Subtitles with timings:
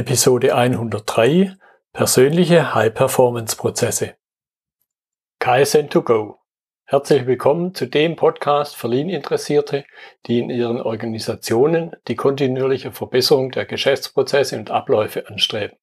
[0.00, 1.56] Episode 103
[1.92, 4.14] Persönliche High-Performance-Prozesse.
[5.42, 6.36] KSN2Go.
[6.86, 9.84] Herzlich willkommen zu dem Podcast für Lean-Interessierte,
[10.24, 15.76] die in ihren Organisationen die kontinuierliche Verbesserung der Geschäftsprozesse und Abläufe anstreben,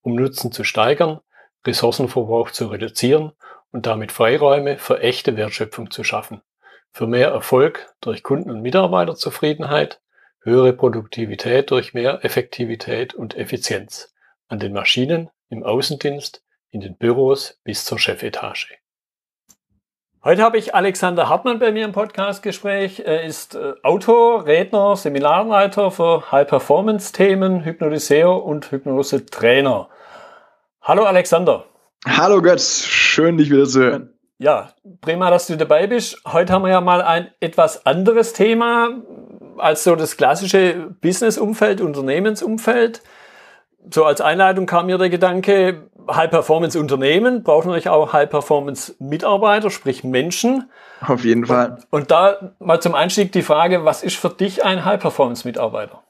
[0.00, 1.20] um Nutzen zu steigern,
[1.66, 3.32] Ressourcenverbrauch zu reduzieren
[3.72, 6.40] und damit Freiräume für echte Wertschöpfung zu schaffen,
[6.92, 10.00] für mehr Erfolg durch Kunden- und Mitarbeiterzufriedenheit,
[10.42, 14.14] höhere Produktivität durch mehr Effektivität und Effizienz
[14.48, 18.78] an den Maschinen, im Außendienst, in den Büros bis zur Chefetage.
[20.22, 23.00] Heute habe ich Alexander Hartmann bei mir im Podcastgespräch.
[23.00, 29.88] Er ist äh, Autor, Redner, Seminarleiter für High-Performance-Themen, Hypnotiseur und Hypnose-Trainer.
[30.82, 31.64] Hallo Alexander.
[32.06, 34.14] Hallo Götz, schön dich wieder zu hören.
[34.38, 36.22] Ja, prima, dass du dabei bist.
[36.26, 38.90] Heute haben wir ja mal ein etwas anderes Thema
[39.60, 43.02] als so das klassische Business-Umfeld, Unternehmensumfeld.
[43.90, 50.70] So als Einleitung kam mir der Gedanke, High-Performance-Unternehmen brauchen natürlich auch High-Performance-Mitarbeiter, sprich Menschen.
[51.06, 51.78] Auf jeden Fall.
[51.90, 56.02] Und, und da mal zum Einstieg die Frage, was ist für dich ein High-Performance-Mitarbeiter?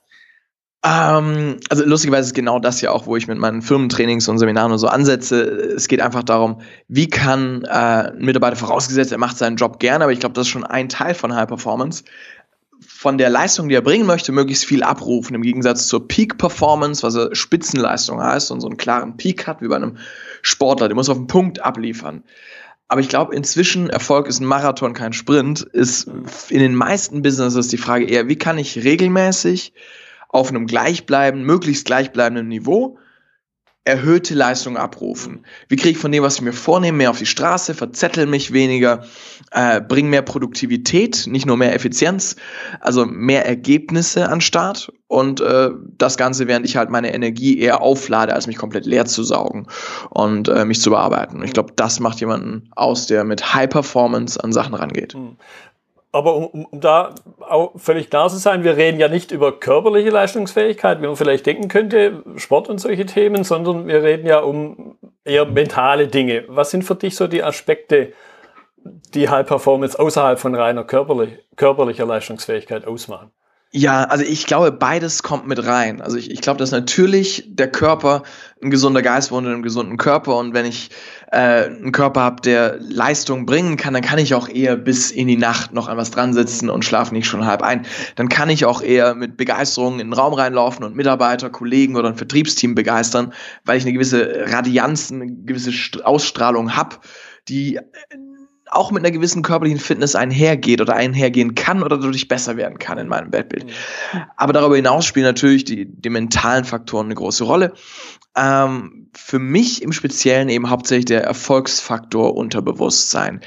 [0.83, 4.73] Ähm, also lustigerweise ist genau das ja auch, wo ich mit meinen Firmentrainings und Seminaren
[4.73, 5.43] und so ansetze.
[5.43, 10.05] Es geht einfach darum, wie kann äh, ein Mitarbeiter vorausgesetzt, er macht seinen Job gerne,
[10.05, 12.05] aber ich glaube, das ist schon ein Teil von High Performance
[12.87, 17.03] von der Leistung, die er bringen möchte, möglichst viel abrufen, im Gegensatz zur Peak Performance,
[17.03, 19.99] was er Spitzenleistung heißt und so einen klaren Peak hat, wie bei einem
[20.43, 22.25] Sportler, der muss auf den Punkt abliefern.
[22.89, 26.11] Aber ich glaube, inzwischen Erfolg ist ein Marathon, kein Sprint, ist
[26.49, 29.73] in den meisten Businesses die Frage eher, wie kann ich regelmäßig
[30.29, 32.99] auf einem gleichbleibenden, möglichst gleichbleibenden Niveau
[33.85, 35.45] erhöhte Leistung abrufen?
[35.69, 38.53] Wie kriege ich von dem, was ich mir vornehme, mehr auf die Straße, verzettel mich
[38.53, 39.05] weniger,
[39.53, 42.37] äh, bring mehr Produktivität, nicht nur mehr Effizienz,
[42.81, 47.81] also mehr Ergebnisse an Start und äh, das Ganze, während ich halt meine Energie eher
[47.81, 49.67] auflade, als mich komplett leer zu saugen
[50.11, 51.39] und äh, mich zu bearbeiten.
[51.39, 55.17] Und ich glaube, das macht jemanden aus, der mit High Performance an Sachen rangeht.
[56.13, 60.11] Aber um, um da auch völlig klar zu sein, wir reden ja nicht über körperliche
[60.11, 64.99] Leistungsfähigkeit, wie man vielleicht denken könnte, Sport und solche Themen, sondern wir reden ja um
[65.25, 66.45] eher mentale Dinge.
[66.49, 68.13] Was sind für dich so die Aspekte,
[69.15, 73.31] die High Performance außerhalb von reiner körperlich, körperlicher Leistungsfähigkeit ausmachen?
[73.73, 76.01] Ja, also ich glaube, beides kommt mit rein.
[76.01, 78.25] Also ich, ich glaube, dass natürlich der Körper
[78.61, 80.91] ein gesunder Geist wohnt in einem gesunden Körper und wenn ich
[81.31, 85.29] äh, einen Körper habe, der Leistung bringen kann, dann kann ich auch eher bis in
[85.29, 87.87] die Nacht noch an was dran sitzen und schlafe nicht schon halb ein.
[88.17, 92.09] Dann kann ich auch eher mit Begeisterung in den Raum reinlaufen und Mitarbeiter, Kollegen oder
[92.09, 93.33] ein Vertriebsteam begeistern,
[93.65, 95.71] weil ich eine gewisse Radianz, eine gewisse
[96.05, 96.97] Ausstrahlung habe,
[97.49, 97.79] die
[98.71, 102.99] auch mit einer gewissen körperlichen Fitness einhergeht oder einhergehen kann oder dadurch besser werden kann
[102.99, 103.67] in meinem Weltbild.
[103.67, 104.23] Mhm.
[104.37, 107.73] Aber darüber hinaus spielen natürlich die, die mentalen Faktoren eine große Rolle.
[108.37, 113.35] Ähm, für mich im Speziellen eben hauptsächlich der Erfolgsfaktor Unterbewusstsein.
[113.35, 113.41] Mhm.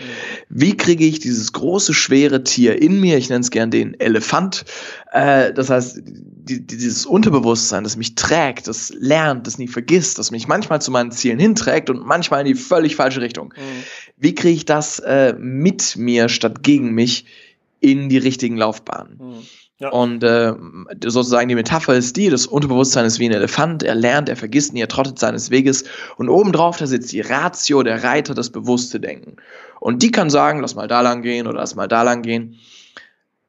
[0.49, 4.65] Wie kriege ich dieses große, schwere Tier in mir, ich nenne es gern den Elefant,
[5.11, 10.31] äh, das heißt, die, dieses Unterbewusstsein, das mich trägt, das lernt, das nie vergisst, das
[10.31, 13.53] mich manchmal zu meinen Zielen hinträgt und manchmal in die völlig falsche Richtung.
[13.55, 13.83] Mhm.
[14.17, 17.25] Wie kriege ich das äh, mit mir statt gegen mich
[17.79, 19.17] in die richtigen Laufbahnen?
[19.17, 19.47] Mhm.
[19.83, 19.89] Ja.
[19.89, 20.53] Und äh,
[21.03, 24.71] sozusagen die Metapher ist die, das Unterbewusstsein ist wie ein Elefant, er lernt, er vergisst
[24.71, 25.83] nie, er trottet seines Weges
[26.15, 29.35] und obendrauf, da sitzt die Ratio, der Reiter, das bewusste Denken.
[29.81, 32.59] Und die kann sagen, lass mal da lang gehen oder lass mal da lang gehen.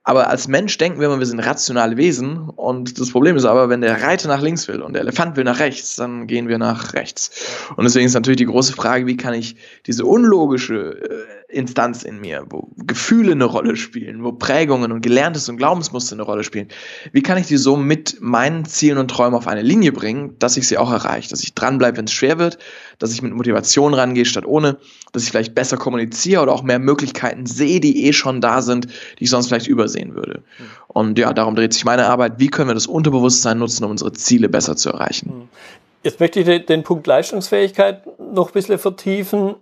[0.03, 2.51] Aber als Mensch denken wir immer, wir sind rationale Wesen.
[2.51, 5.45] Und das Problem ist aber, wenn der Reiter nach links will und der Elefant will
[5.45, 7.31] nach rechts, dann gehen wir nach rechts.
[7.77, 9.57] Und deswegen ist natürlich die große Frage, wie kann ich
[9.87, 15.49] diese unlogische äh, Instanz in mir, wo Gefühle eine Rolle spielen, wo Prägungen und Gelerntes
[15.49, 16.69] und Glaubensmuster eine Rolle spielen,
[17.13, 20.57] wie kann ich die so mit meinen Zielen und Träumen auf eine Linie bringen, dass
[20.57, 22.59] ich sie auch erreiche, dass ich dranbleibe, wenn es schwer wird,
[22.99, 24.79] dass ich mit Motivation rangehe statt ohne,
[25.13, 28.89] dass ich vielleicht besser kommuniziere oder auch mehr Möglichkeiten sehe, die eh schon da sind,
[29.19, 30.43] die ich sonst vielleicht übersehe sehen würde.
[30.59, 30.65] Mhm.
[30.89, 32.35] Und ja, darum dreht sich meine Arbeit.
[32.39, 35.31] Wie können wir das Unterbewusstsein nutzen, um unsere Ziele besser zu erreichen?
[35.31, 35.49] Hm.
[36.03, 39.55] Jetzt möchte ich den Punkt Leistungsfähigkeit noch ein bisschen vertiefen.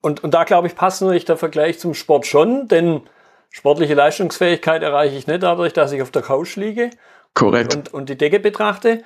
[0.00, 3.02] Und, und da glaube ich, passt natürlich der Vergleich zum Sport schon, denn
[3.50, 6.90] sportliche Leistungsfähigkeit erreiche ich nicht dadurch, dass ich auf der Couch liege.
[7.34, 7.74] Korrekt.
[7.74, 9.02] Und, und die Decke betrachte.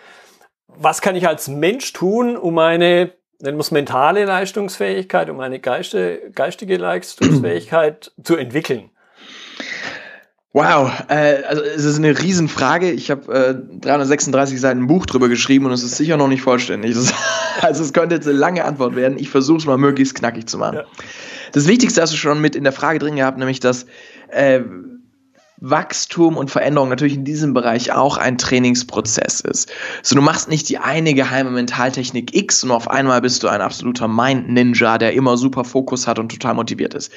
[0.66, 5.60] Was kann ich als Mensch tun, um meine, nennen wir es mentale Leistungsfähigkeit, um eine
[5.60, 8.90] geiste, geistige Leistungsfähigkeit zu entwickeln?
[10.54, 12.90] Wow, äh, also es ist eine Riesenfrage.
[12.90, 16.42] Ich habe äh, 336 Seiten ein Buch drüber geschrieben und es ist sicher noch nicht
[16.42, 16.94] vollständig.
[16.94, 17.14] Das,
[17.60, 19.18] also es könnte jetzt eine lange Antwort werden.
[19.18, 20.76] Ich versuche es mal möglichst knackig zu machen.
[20.76, 20.84] Ja.
[21.52, 23.86] Das Wichtigste hast du schon mit in der Frage drin gehabt, nämlich dass
[24.28, 24.60] äh,
[25.64, 29.70] Wachstum und Veränderung natürlich in diesem Bereich auch ein Trainingsprozess ist.
[30.02, 33.60] So, du machst nicht die eine geheime Mentaltechnik X und auf einmal bist du ein
[33.60, 37.12] absoluter Mind-Ninja, der immer super Fokus hat und total motiviert ist.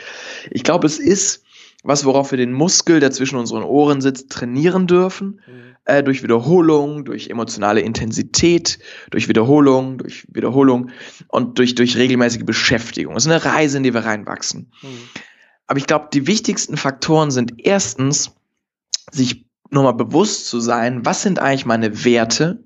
[0.51, 1.44] Ich glaube, es ist
[1.85, 5.39] was, worauf wir den Muskel, der zwischen unseren Ohren sitzt, trainieren dürfen.
[5.47, 5.75] Mhm.
[5.85, 8.79] Äh, durch Wiederholung, durch emotionale Intensität,
[9.11, 10.89] durch Wiederholung, durch Wiederholung
[11.27, 13.13] und durch, durch regelmäßige Beschäftigung.
[13.13, 14.71] Das ist eine Reise, in die wir reinwachsen.
[14.81, 14.87] Mhm.
[15.67, 18.31] Aber ich glaube, die wichtigsten Faktoren sind erstens,
[19.11, 22.63] sich nochmal bewusst zu sein, was sind eigentlich meine Werte?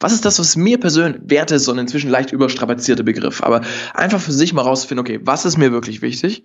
[0.00, 3.62] Was ist das, was mir persönlich, Werte ist so ein inzwischen leicht überstrapazierte Begriff, aber
[3.94, 6.44] einfach für sich mal rauszufinden, okay, was ist mir wirklich wichtig?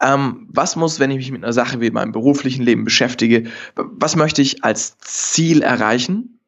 [0.00, 3.44] Ähm, was muss, wenn ich mich mit einer Sache wie meinem beruflichen Leben beschäftige,
[3.74, 6.38] was möchte ich als Ziel erreichen?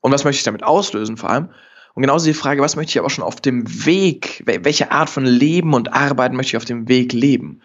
[0.00, 1.48] Und was möchte ich damit auslösen vor allem?
[1.94, 5.24] Und genauso die Frage, was möchte ich aber schon auf dem Weg, welche Art von
[5.24, 7.62] Leben und Arbeit möchte ich auf dem Weg leben?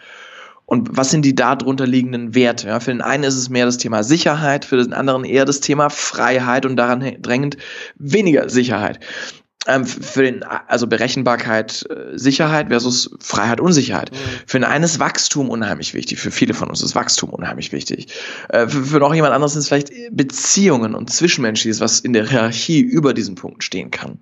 [0.69, 2.67] Und was sind die darunter liegenden Werte?
[2.67, 5.61] Ja, für den einen ist es mehr das Thema Sicherheit, für den anderen eher das
[5.61, 7.57] Thema Freiheit und daran drängend
[7.97, 8.99] weniger Sicherheit.
[9.65, 14.11] Ähm, für den, also Berechenbarkeit, äh, Sicherheit versus Freiheit, Unsicherheit.
[14.11, 14.15] Mhm.
[14.45, 16.19] Für den einen ist Wachstum unheimlich wichtig.
[16.19, 18.13] Für viele von uns ist Wachstum unheimlich wichtig.
[18.49, 22.29] Äh, für, für noch jemand anderes sind es vielleicht Beziehungen und Zwischenmenschliches, was in der
[22.29, 24.19] Hierarchie über diesen Punkten stehen kann.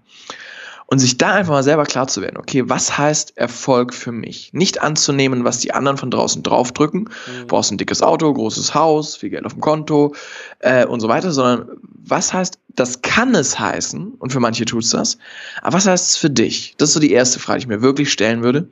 [0.89, 4.53] Und sich da einfach mal selber klar zu werden, okay, was heißt Erfolg für mich?
[4.53, 7.01] Nicht anzunehmen, was die anderen von draußen draufdrücken.
[7.01, 7.39] Mhm.
[7.41, 10.15] Du brauchst ein dickes Auto, großes Haus, viel Geld auf dem Konto
[10.59, 14.83] äh, und so weiter, sondern was heißt, das kann es heißen, und für manche tut
[14.83, 15.17] es das,
[15.61, 16.75] aber was heißt es für dich?
[16.77, 18.69] Das ist so die erste Frage, die ich mir wirklich stellen würde.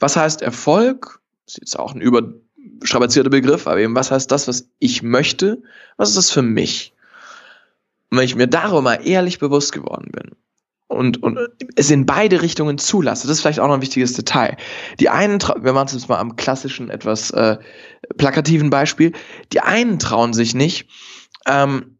[0.00, 1.20] Was heißt Erfolg?
[1.46, 5.62] Das ist jetzt auch ein überstrapazierter Begriff, aber eben, was heißt das, was ich möchte?
[5.96, 6.92] Was ist das für mich?
[8.10, 10.32] Und wenn ich mir darüber mal ehrlich bewusst geworden bin,
[10.88, 11.38] und, und
[11.76, 13.26] es in beide Richtungen zulasse.
[13.26, 14.56] Das ist vielleicht auch noch ein wichtiges Detail.
[15.00, 17.58] Die einen, wir machen es jetzt mal am klassischen, etwas äh,
[18.16, 19.12] plakativen Beispiel,
[19.52, 20.88] die einen trauen sich nicht,
[21.46, 21.98] ähm,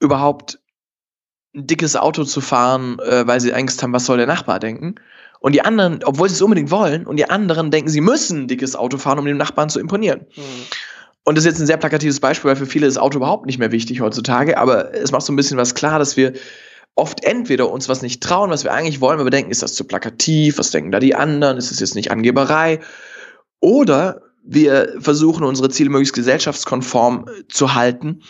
[0.00, 0.60] überhaupt
[1.54, 4.96] ein dickes Auto zu fahren, äh, weil sie Angst haben, was soll der Nachbar denken.
[5.40, 8.48] Und die anderen, obwohl sie es unbedingt wollen, und die anderen denken, sie müssen ein
[8.48, 10.26] dickes Auto fahren, um dem Nachbarn zu imponieren.
[10.36, 10.42] Mhm.
[11.24, 13.58] Und das ist jetzt ein sehr plakatives Beispiel, weil für viele ist Auto überhaupt nicht
[13.58, 16.32] mehr wichtig heutzutage, aber es macht so ein bisschen was klar, dass wir
[16.98, 19.84] oft entweder uns was nicht trauen, was wir eigentlich wollen, wir denken, ist das zu
[19.84, 22.80] plakativ, was denken da die anderen, ist das jetzt nicht Angeberei?
[23.60, 28.22] Oder wir versuchen, unsere Ziele möglichst gesellschaftskonform äh, zu halten,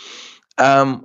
[0.59, 1.05] ähm,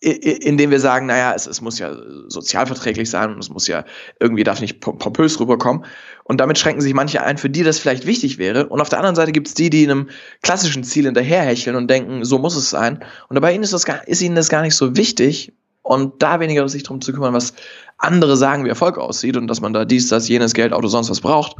[0.00, 1.94] indem wir sagen, naja, es, es muss ja
[2.28, 3.84] sozialverträglich sein und es muss ja
[4.18, 5.86] irgendwie darf nicht pompös rüberkommen.
[6.24, 8.68] Und damit schränken sich manche ein, für die das vielleicht wichtig wäre.
[8.68, 10.10] Und auf der anderen Seite gibt es die, die einem
[10.42, 13.02] klassischen Ziel hinterherhecheln und denken, so muss es sein.
[13.28, 16.68] Und dabei ist, das gar, ist ihnen das gar nicht so wichtig, und da weniger
[16.68, 17.54] sich darum zu kümmern, was
[17.98, 21.10] andere sagen, wie Erfolg aussieht und dass man da dies, das, jenes Geld, Auto, sonst
[21.10, 21.56] was braucht,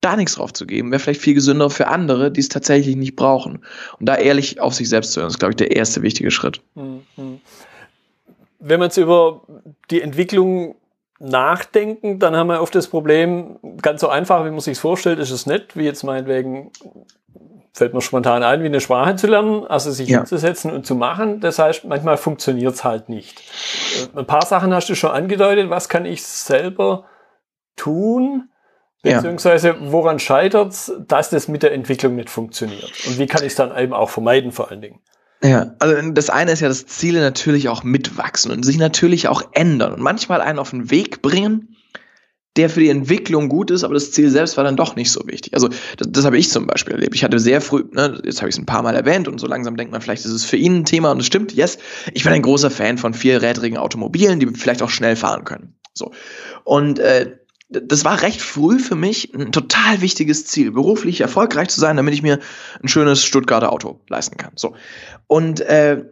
[0.00, 3.16] da nichts drauf zu geben, wäre vielleicht viel gesünder für andere, die es tatsächlich nicht
[3.16, 3.64] brauchen.
[3.98, 6.60] Und da ehrlich auf sich selbst zu hören, ist, glaube ich, der erste wichtige Schritt.
[6.74, 7.02] Mhm.
[8.58, 9.42] Wenn man jetzt über
[9.90, 10.76] die Entwicklung
[11.18, 15.30] nachdenken, dann haben wir oft das Problem, ganz so einfach, wie man sich vorstellt, ist
[15.30, 16.70] es nicht, wie jetzt meinetwegen
[17.76, 20.18] fällt mir spontan ein, wie eine Sprache zu lernen, also sich ja.
[20.18, 21.40] hinzusetzen und zu machen.
[21.40, 23.42] Das heißt, manchmal funktioniert es halt nicht.
[24.14, 25.68] Äh, ein paar Sachen hast du schon angedeutet.
[25.68, 27.04] Was kann ich selber
[27.76, 28.48] tun?
[29.02, 32.90] Beziehungsweise woran scheitert es, dass das mit der Entwicklung nicht funktioniert?
[33.06, 35.00] Und wie kann ich es dann eben auch vermeiden vor allen Dingen?
[35.42, 39.42] Ja, also das eine ist ja, dass Ziele natürlich auch mitwachsen und sich natürlich auch
[39.52, 41.75] ändern und manchmal einen auf den Weg bringen,
[42.56, 45.26] der für die Entwicklung gut ist, aber das Ziel selbst war dann doch nicht so
[45.26, 45.54] wichtig.
[45.54, 47.14] Also das, das habe ich zum Beispiel erlebt.
[47.14, 49.46] Ich hatte sehr früh, ne, jetzt habe ich es ein paar Mal erwähnt und so
[49.46, 51.78] langsam denkt man, vielleicht ist es für ihn ein Thema und es stimmt, yes.
[52.12, 55.74] Ich bin ein großer Fan von vierrädrigen Automobilen, die vielleicht auch schnell fahren können.
[55.92, 56.12] So.
[56.64, 57.36] Und äh,
[57.68, 62.14] das war recht früh für mich ein total wichtiges Ziel, beruflich erfolgreich zu sein, damit
[62.14, 62.38] ich mir
[62.82, 64.52] ein schönes Stuttgarter Auto leisten kann.
[64.54, 64.76] So.
[65.26, 66.04] Und äh,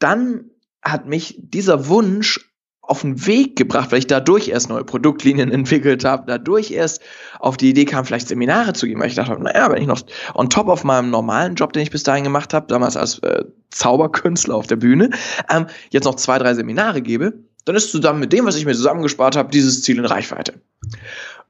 [0.00, 0.50] dann
[0.82, 2.47] hat mich dieser Wunsch
[2.88, 7.02] auf den Weg gebracht, weil ich dadurch erst neue Produktlinien entwickelt habe, dadurch erst
[7.38, 10.00] auf die Idee kam, vielleicht Seminare zu geben, weil ich dachte, naja, wenn ich noch
[10.34, 13.44] on top of meinem normalen Job, den ich bis dahin gemacht habe, damals als äh,
[13.70, 15.10] Zauberkünstler auf der Bühne,
[15.50, 17.34] ähm, jetzt noch zwei, drei Seminare gebe,
[17.66, 20.54] dann ist zusammen mit dem, was ich mir zusammengespart habe, dieses Ziel in Reichweite.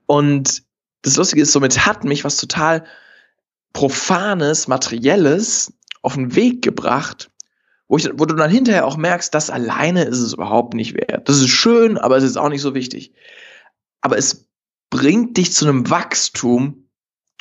[0.07, 0.65] Und
[1.03, 2.85] das Lustige ist, somit hat mich was total
[3.73, 7.31] Profanes, Materielles auf den Weg gebracht,
[7.89, 11.29] wo, ich, wo du dann hinterher auch merkst, das alleine ist es überhaupt nicht wert.
[11.29, 13.13] Das ist schön, aber es ist auch nicht so wichtig.
[14.03, 14.49] Aber es
[14.91, 16.85] bringt dich zu einem Wachstum,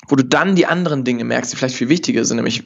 [0.08, 2.38] wo du dann die anderen Dinge merkst, die vielleicht viel wichtiger sind.
[2.38, 2.64] Nämlich,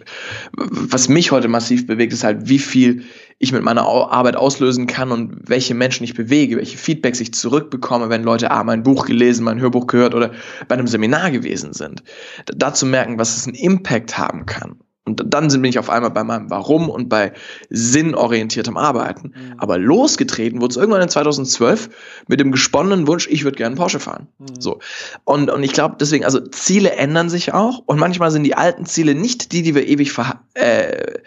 [0.53, 3.03] was mich heute massiv bewegt, ist halt, wie viel
[3.39, 8.09] ich mit meiner Arbeit auslösen kann und welche Menschen ich bewege, welche Feedbacks ich zurückbekomme,
[8.09, 10.33] wenn Leute ah, mein Buch gelesen, mein Hörbuch gehört oder
[10.67, 12.03] bei einem Seminar gewesen sind.
[12.45, 14.79] Da zu merken, was es einen Impact haben kann.
[15.03, 17.34] Und dann bin ich auf einmal bei meinem Warum und bei
[17.70, 19.34] sinnorientiertem Arbeiten.
[19.36, 19.53] Mhm.
[19.58, 21.89] Aber losgetreten wurde es irgendwann in 2012
[22.27, 24.27] mit dem gesponnenen Wunsch, ich würde gerne Porsche fahren.
[24.38, 24.62] Mhm.
[24.62, 24.79] So.
[25.24, 28.86] Und, und ich glaube deswegen, also Ziele ändern sich auch und manchmal sind die alten
[28.86, 30.13] Ziele nicht die, die wir ewig
[30.53, 31.20] äh,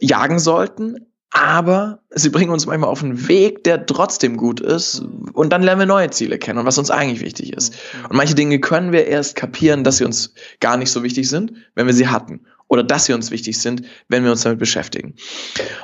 [0.00, 5.02] jagen sollten, aber sie bringen uns manchmal auf einen Weg, der trotzdem gut ist
[5.32, 7.74] und dann lernen wir neue Ziele kennen und was uns eigentlich wichtig ist.
[8.08, 11.52] Und manche Dinge können wir erst kapieren, dass sie uns gar nicht so wichtig sind,
[11.74, 12.40] wenn wir sie hatten
[12.72, 15.14] oder dass sie uns wichtig sind, wenn wir uns damit beschäftigen.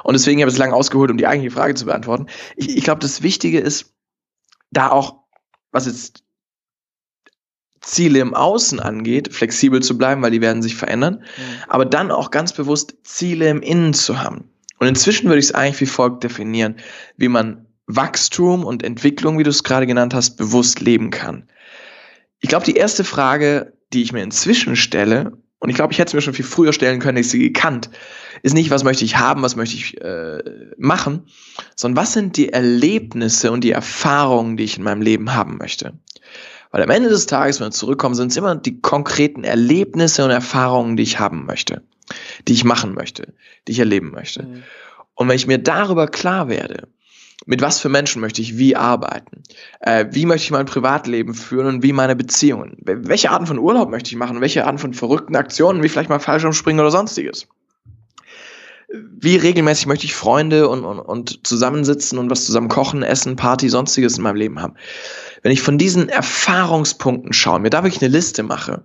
[0.05, 2.29] Und deswegen habe ich es lange ausgeholt, um die eigentliche Frage zu beantworten.
[2.57, 3.93] Ich, ich glaube, das Wichtige ist,
[4.71, 5.17] da auch,
[5.71, 6.25] was jetzt
[7.83, 11.43] Ziele im Außen angeht, flexibel zu bleiben, weil die werden sich verändern, mhm.
[11.69, 14.51] aber dann auch ganz bewusst Ziele im Innen zu haben.
[14.79, 16.77] Und inzwischen würde ich es eigentlich wie folgt definieren,
[17.19, 21.51] wie man Wachstum und Entwicklung, wie du es gerade genannt hast, bewusst leben kann.
[22.41, 26.11] Ich glaube, die erste Frage, die ich mir inzwischen stelle, und ich glaube, ich hätte
[26.11, 27.91] es mir schon viel früher stellen können, ich sie gekannt,
[28.43, 30.39] ist nicht, was möchte ich haben, was möchte ich äh,
[30.77, 31.27] machen,
[31.75, 35.95] sondern was sind die Erlebnisse und die Erfahrungen, die ich in meinem Leben haben möchte.
[36.71, 40.31] Weil am Ende des Tages, wenn wir zurückkommen, sind es immer die konkreten Erlebnisse und
[40.31, 41.83] Erfahrungen, die ich haben möchte
[42.47, 43.35] die ich machen möchte,
[43.67, 44.43] die ich erleben möchte.
[44.43, 44.63] Mhm.
[45.15, 46.89] Und wenn ich mir darüber klar werde,
[47.47, 49.43] mit was für Menschen möchte ich wie arbeiten?
[49.81, 52.77] Äh, wie möchte ich mein Privatleben führen und wie meine Beziehungen?
[52.83, 54.41] Welche Arten von Urlaub möchte ich machen?
[54.41, 57.47] Welche Arten von verrückten Aktionen, wie vielleicht mal Fallschirmspringen oder sonstiges?
[58.91, 63.69] Wie regelmäßig möchte ich Freunde und, und, und zusammensitzen und was zusammen kochen, essen, Party,
[63.69, 64.75] sonstiges in meinem Leben haben?
[65.43, 68.85] Wenn ich von diesen Erfahrungspunkten schaue, mir da wirklich eine Liste mache,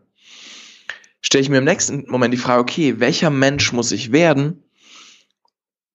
[1.21, 4.63] stelle ich mir im nächsten Moment die Frage, okay, welcher Mensch muss ich werden,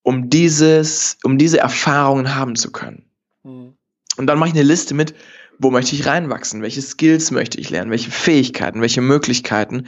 [0.08, 3.04] um dieses, um diese Erfahrungen haben zu können?
[3.42, 3.74] Mhm.
[4.16, 5.14] Und dann mache ich eine Liste mit,
[5.58, 9.86] wo möchte ich reinwachsen, welche Skills möchte ich lernen, welche Fähigkeiten, welche Möglichkeiten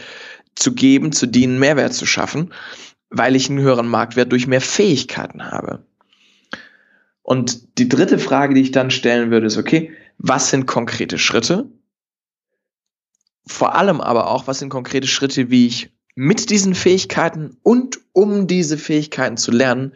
[0.55, 2.53] zu geben, zu dienen, Mehrwert zu schaffen,
[3.09, 5.87] weil ich einen höheren Marktwert durch mehr Fähigkeiten habe.
[7.23, 11.73] Und die dritte Frage, die ich dann stellen würde, ist, okay, was sind konkrete Schritte,
[13.47, 18.47] vor allem aber auch, was sind konkrete Schritte, wie ich mit diesen Fähigkeiten und um
[18.47, 19.95] diese Fähigkeiten zu lernen,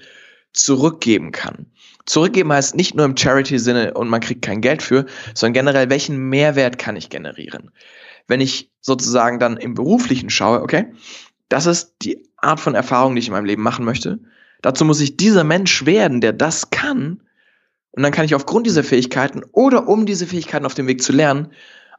[0.54, 1.66] zurückgeben kann.
[2.07, 5.04] Zurückgeben heißt nicht nur im Charity-Sinne und man kriegt kein Geld für,
[5.35, 7.73] sondern generell, welchen Mehrwert kann ich generieren?
[8.26, 10.87] Wenn ich sozusagen dann im Beruflichen schaue, okay,
[11.50, 14.19] das ist die Art von Erfahrung, die ich in meinem Leben machen möchte.
[14.62, 17.23] Dazu muss ich dieser Mensch werden, der das kann.
[17.90, 21.12] Und dann kann ich aufgrund dieser Fähigkeiten oder um diese Fähigkeiten auf dem Weg zu
[21.12, 21.52] lernen,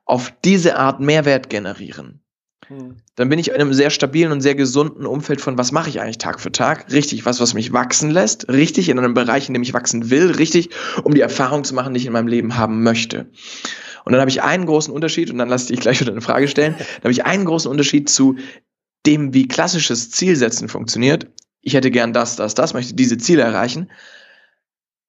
[0.04, 2.25] auf diese Art Mehrwert generieren.
[2.68, 2.98] Hm.
[3.16, 6.02] Dann bin ich in einem sehr stabilen und sehr gesunden Umfeld von, was mache ich
[6.02, 6.92] eigentlich Tag für Tag?
[6.92, 10.32] Richtig, was, was mich wachsen lässt, richtig in einem Bereich, in dem ich wachsen will,
[10.32, 10.70] richtig,
[11.04, 13.30] um die Erfahrung zu machen, die ich in meinem Leben haben möchte.
[14.06, 16.48] Und dann habe ich einen großen Unterschied, und dann lasse ich gleich wieder eine Frage
[16.48, 18.38] stellen, dann habe ich einen großen Unterschied zu
[19.06, 21.28] dem, wie klassisches Zielsetzen funktioniert.
[21.62, 23.92] Ich hätte gern das, das, das, möchte diese Ziele erreichen.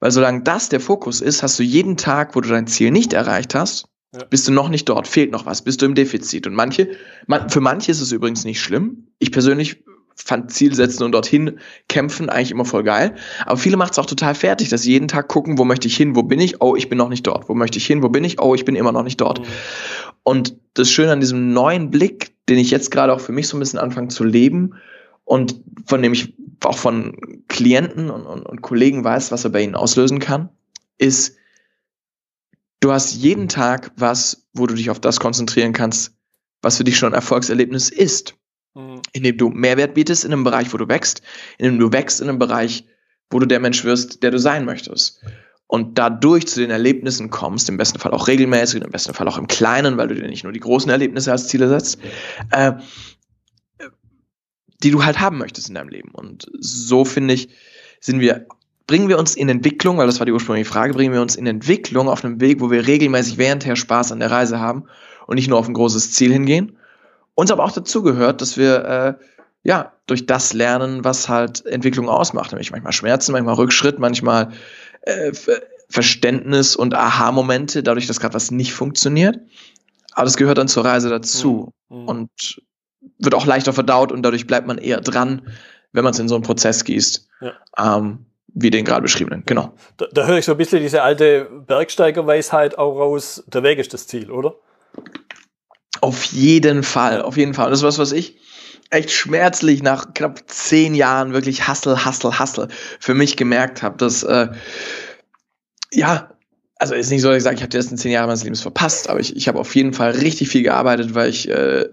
[0.01, 3.15] Weil solange das der Fokus ist, hast du jeden Tag, wo du dein Ziel nicht
[3.15, 4.25] erreicht hast, ja.
[4.25, 6.47] Bist du noch nicht dort, fehlt noch was, bist du im Defizit.
[6.47, 6.91] Und manche,
[7.27, 9.09] man, für manche ist es übrigens nicht schlimm.
[9.19, 9.83] Ich persönlich
[10.17, 11.59] fand Zielsetzen und dorthin
[11.89, 13.15] kämpfen eigentlich immer voll geil.
[13.45, 15.97] Aber viele macht es auch total fertig, dass sie jeden Tag gucken, wo möchte ich
[15.97, 17.49] hin, wo bin ich, oh, ich bin noch nicht dort.
[17.49, 19.41] Wo möchte ich hin, wo bin ich, oh, ich bin immer noch nicht dort.
[19.41, 19.45] Mhm.
[20.23, 23.57] Und das Schöne an diesem neuen Blick, den ich jetzt gerade auch für mich so
[23.57, 24.75] ein bisschen anfange zu leben
[25.25, 29.63] und von dem ich auch von Klienten und, und, und Kollegen weiß, was er bei
[29.63, 30.49] ihnen auslösen kann,
[30.99, 31.37] ist,
[32.80, 36.16] Du hast jeden Tag was, wo du dich auf das konzentrieren kannst,
[36.62, 38.35] was für dich schon ein Erfolgserlebnis ist.
[38.75, 39.00] Mhm.
[39.12, 41.23] Indem du Mehrwert bietest in einem Bereich, wo du wächst,
[41.59, 42.85] indem du wächst in einem Bereich,
[43.30, 45.23] wo du der Mensch wirst, der du sein möchtest.
[45.66, 49.38] Und dadurch zu den Erlebnissen kommst, im besten Fall auch regelmäßig, im besten Fall auch
[49.38, 51.99] im Kleinen, weil du dir nicht nur die großen Erlebnisse als Ziele setzt,
[52.50, 52.75] äh,
[54.83, 56.11] die du halt haben möchtest in deinem Leben.
[56.12, 57.49] Und so finde ich,
[58.00, 58.47] sind wir
[58.87, 61.47] bringen wir uns in Entwicklung, weil das war die ursprüngliche Frage, bringen wir uns in
[61.47, 64.85] Entwicklung auf einem Weg, wo wir regelmäßig währendher Spaß an der Reise haben
[65.26, 66.76] und nicht nur auf ein großes Ziel hingehen.
[67.35, 69.25] Uns aber auch dazu gehört, dass wir äh,
[69.64, 74.52] ja durch das lernen, was halt Entwicklung ausmacht, nämlich manchmal Schmerzen, manchmal Rückschritt, manchmal
[75.02, 75.33] äh,
[75.88, 79.38] Verständnis und Aha-Momente, dadurch, dass gerade was nicht funktioniert.
[80.12, 81.99] Aber das gehört dann zur Reise dazu mhm.
[81.99, 82.09] mhm.
[82.09, 82.62] und
[83.19, 85.43] wird auch leichter verdaut und dadurch bleibt man eher dran,
[85.93, 87.28] wenn man es in so einen Prozess gießt.
[87.40, 87.52] Ja.
[87.78, 88.26] Ähm,
[88.59, 89.43] wie den gerade beschriebenen.
[89.45, 89.75] Genau.
[89.99, 93.93] Da, da höre ich so ein bisschen diese alte Bergsteigerweisheit auch raus, der Weg ist
[93.93, 94.55] das Ziel, oder?
[96.01, 97.69] Auf jeden Fall, auf jeden Fall.
[97.71, 98.39] Das ist was, was ich
[98.91, 104.23] echt schmerzlich nach knapp zehn Jahren wirklich Hustle, Hustle, Hustle für mich gemerkt habe, dass
[104.23, 104.49] äh,
[105.93, 106.31] ja,
[106.77, 108.63] also ist nicht so, dass ich sage, ich habe die ersten zehn Jahre meines Lebens
[108.63, 111.89] verpasst, aber ich, ich habe auf jeden Fall richtig viel gearbeitet, weil ich äh,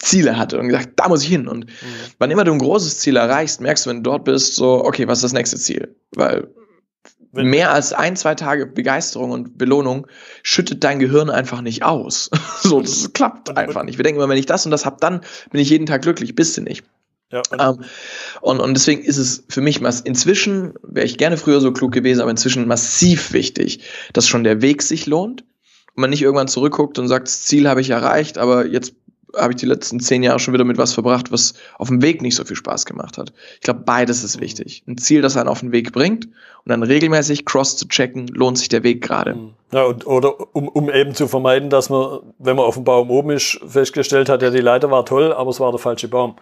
[0.00, 1.46] Ziele hatte und gesagt, da muss ich hin.
[1.46, 1.94] Und mhm.
[2.18, 5.06] wann immer du ein großes Ziel erreichst, merkst du, wenn du dort bist, so, okay,
[5.06, 5.94] was ist das nächste Ziel?
[6.12, 6.48] Weil
[7.32, 10.06] wenn mehr als ein, zwei Tage Begeisterung und Belohnung
[10.42, 12.30] schüttet dein Gehirn einfach nicht aus.
[12.62, 13.98] so, das klappt einfach nicht.
[13.98, 16.34] Wir denken immer, wenn ich das und das habe, dann bin ich jeden Tag glücklich.
[16.34, 16.84] Bist du nicht.
[17.32, 17.84] Ja, und, ähm,
[18.40, 22.20] und, und deswegen ist es für mich inzwischen, wäre ich gerne früher so klug gewesen,
[22.20, 25.42] aber inzwischen massiv wichtig, dass schon der Weg sich lohnt
[25.94, 28.94] und man nicht irgendwann zurückguckt und sagt, das Ziel habe ich erreicht, aber jetzt
[29.36, 32.22] habe ich die letzten zehn Jahre schon wieder mit was verbracht, was auf dem Weg
[32.22, 33.32] nicht so viel Spaß gemacht hat.
[33.54, 34.82] Ich glaube, beides ist wichtig.
[34.86, 38.58] Ein Ziel, das einen auf den Weg bringt und dann regelmäßig cross zu checken, lohnt
[38.58, 39.34] sich der Weg gerade.
[39.34, 39.54] Mhm.
[39.72, 43.10] Ja, und, oder um, um eben zu vermeiden, dass man, wenn man auf dem Baum
[43.10, 46.36] oben ist, festgestellt hat, ja, die Leiter war toll, aber es war der falsche Baum.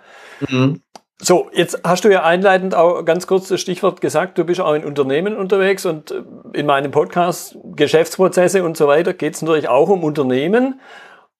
[0.48, 0.80] Mhm.
[1.20, 4.74] So, jetzt hast du ja einleitend auch ganz kurz das Stichwort gesagt, du bist auch
[4.74, 9.68] in Unternehmen unterwegs und äh, in meinem Podcast Geschäftsprozesse und so weiter geht es natürlich
[9.68, 10.80] auch um Unternehmen.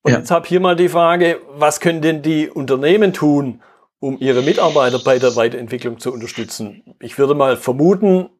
[0.02, 0.18] Und ja.
[0.18, 3.62] jetzt habe hier mal die Frage, was können denn die Unternehmen tun,
[4.00, 6.94] um ihre Mitarbeiter bei der Weiterentwicklung zu unterstützen?
[7.00, 8.30] Ich würde mal vermuten,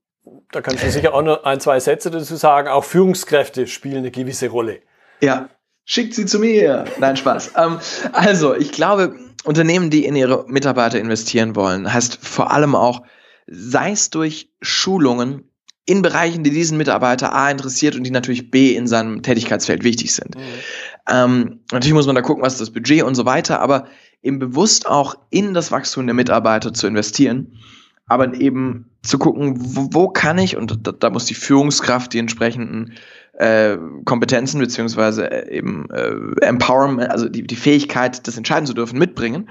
[0.53, 4.11] da kannst du sicher auch noch ein, zwei Sätze dazu sagen, auch Führungskräfte spielen eine
[4.11, 4.81] gewisse Rolle.
[5.21, 5.49] Ja,
[5.85, 6.85] schickt sie zu mir.
[6.99, 7.53] Nein, Spaß.
[7.57, 7.79] ähm,
[8.13, 13.03] also, ich glaube, Unternehmen, die in ihre Mitarbeiter investieren wollen, heißt vor allem auch,
[13.47, 15.48] sei es durch Schulungen
[15.89, 20.15] in Bereichen, die diesen Mitarbeiter A interessiert und die natürlich B in seinem Tätigkeitsfeld wichtig
[20.15, 20.37] sind.
[20.37, 20.43] Mhm.
[21.09, 23.87] Ähm, natürlich muss man da gucken, was ist das Budget und so weiter, aber
[24.23, 27.55] eben bewusst auch in das Wachstum der Mitarbeiter zu investieren,
[28.07, 32.19] aber eben zu gucken, wo, wo kann ich, und da, da, muss die Führungskraft die
[32.19, 32.93] entsprechenden
[33.39, 38.99] äh, Kompetenzen beziehungsweise äh, eben äh, Empowerment, also die, die Fähigkeit, das entscheiden zu dürfen,
[38.99, 39.49] mitbringen,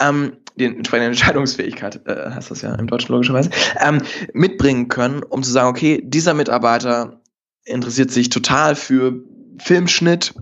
[0.00, 5.42] ähm, die entsprechende Entscheidungsfähigkeit, äh, heißt das ja im Deutschen logischerweise, ähm, mitbringen können, um
[5.42, 7.20] zu sagen, okay, dieser Mitarbeiter
[7.64, 9.22] interessiert sich total für
[9.58, 10.34] Filmschnitt,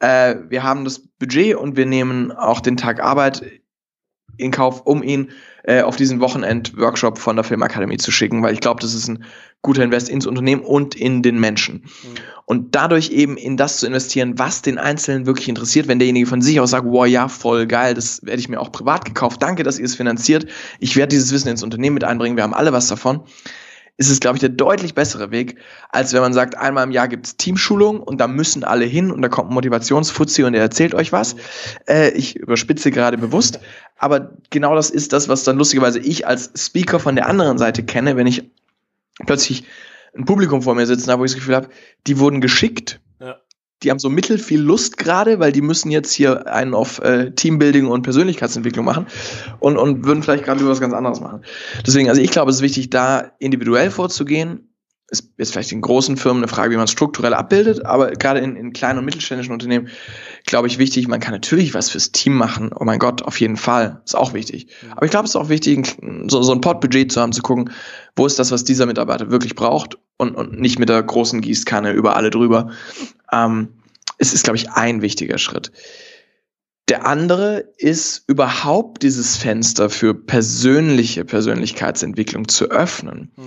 [0.00, 3.42] äh, wir haben das Budget und wir nehmen auch den Tag Arbeit
[4.36, 5.30] in Kauf, um ihn
[5.64, 9.24] äh, auf diesen Wochenend-Workshop von der Filmakademie zu schicken, weil ich glaube, das ist ein
[9.62, 11.84] guter Invest ins Unternehmen und in den Menschen.
[11.84, 12.14] Mhm.
[12.46, 16.42] Und dadurch eben in das zu investieren, was den Einzelnen wirklich interessiert, wenn derjenige von
[16.42, 19.62] sich aus sagt, wow, ja, voll geil, das werde ich mir auch privat gekauft, danke,
[19.62, 20.46] dass ihr es finanziert,
[20.80, 23.20] ich werde dieses Wissen ins Unternehmen mit einbringen, wir haben alle was davon
[23.98, 25.56] ist es, glaube ich, der deutlich bessere Weg,
[25.90, 29.10] als wenn man sagt, einmal im Jahr gibt es Teamschulung und da müssen alle hin
[29.10, 31.36] und da kommt ein Motivationsfuzzi und der erzählt euch was.
[31.86, 33.60] Äh, ich überspitze gerade bewusst,
[33.98, 37.84] aber genau das ist das, was dann lustigerweise ich als Speaker von der anderen Seite
[37.84, 38.50] kenne, wenn ich
[39.26, 39.64] plötzlich
[40.16, 41.68] ein Publikum vor mir sitzen habe, wo ich das Gefühl habe,
[42.06, 43.00] die wurden geschickt
[43.82, 47.32] die haben so mittel viel Lust gerade, weil die müssen jetzt hier einen auf äh,
[47.32, 49.06] Teambuilding und Persönlichkeitsentwicklung machen
[49.60, 51.42] und, und würden vielleicht gerade über was ganz anderes machen.
[51.86, 54.68] Deswegen, also ich glaube, es ist wichtig, da individuell vorzugehen.
[55.08, 58.40] Ist jetzt vielleicht in großen Firmen eine Frage, wie man es strukturell abbildet, aber gerade
[58.40, 59.88] in, in kleinen und mittelständischen Unternehmen,
[60.46, 62.70] glaube ich, wichtig, man kann natürlich was fürs Team machen.
[62.74, 64.00] Oh mein Gott, auf jeden Fall.
[64.06, 64.68] Ist auch wichtig.
[64.92, 67.72] Aber ich glaube, es ist auch wichtig, so, so ein Pot-Budget zu haben, zu gucken,
[68.16, 71.92] wo ist das, was dieser Mitarbeiter wirklich braucht und, und nicht mit der großen Gießkanne
[71.92, 72.70] über alle drüber.
[73.32, 73.68] Ähm,
[74.18, 75.72] es ist, glaube ich, ein wichtiger Schritt.
[76.92, 83.30] Der andere ist überhaupt dieses Fenster für persönliche Persönlichkeitsentwicklung zu öffnen.
[83.36, 83.44] Hm.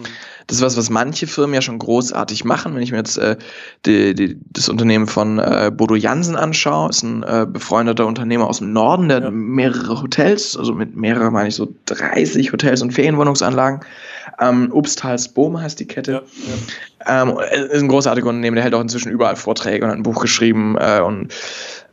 [0.48, 2.74] Das ist was, was manche Firmen ja schon großartig machen.
[2.74, 3.38] Wenn ich mir jetzt äh,
[3.86, 8.58] die, die, das Unternehmen von äh, Bodo Jansen anschaue, ist ein äh, befreundeter Unternehmer aus
[8.58, 9.30] dem Norden, der ja.
[9.30, 13.82] mehrere Hotels, also mit mehreren meine ich so 30 Hotels und Ferienwohnungsanlagen.
[14.40, 16.12] Ähm, Obsthals Bohm heißt die Kette.
[16.12, 16.56] Ja, ja.
[17.08, 20.22] Ähm, ist ein großartiger Unternehmen, der hält auch inzwischen überall Vorträge und hat ein Buch
[20.22, 21.34] geschrieben äh, und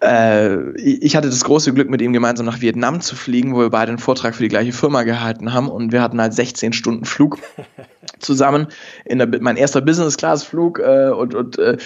[0.00, 3.70] äh, ich hatte das große Glück, mit ihm gemeinsam nach Vietnam zu fliegen, wo wir
[3.70, 7.04] beide einen Vortrag für die gleiche Firma gehalten haben und wir hatten halt 16 Stunden
[7.04, 7.38] Flug
[8.18, 8.68] zusammen
[9.04, 11.76] in der, mein erster Business-Class-Flug äh, und, und äh,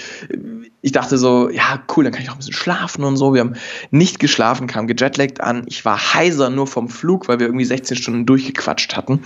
[0.87, 3.35] ich dachte so, ja cool, dann kann ich auch ein bisschen schlafen und so.
[3.35, 3.55] Wir haben
[3.90, 5.64] nicht geschlafen, kam gejetlaggt an.
[5.66, 9.25] Ich war heiser nur vom Flug, weil wir irgendwie 16 Stunden durchgequatscht hatten.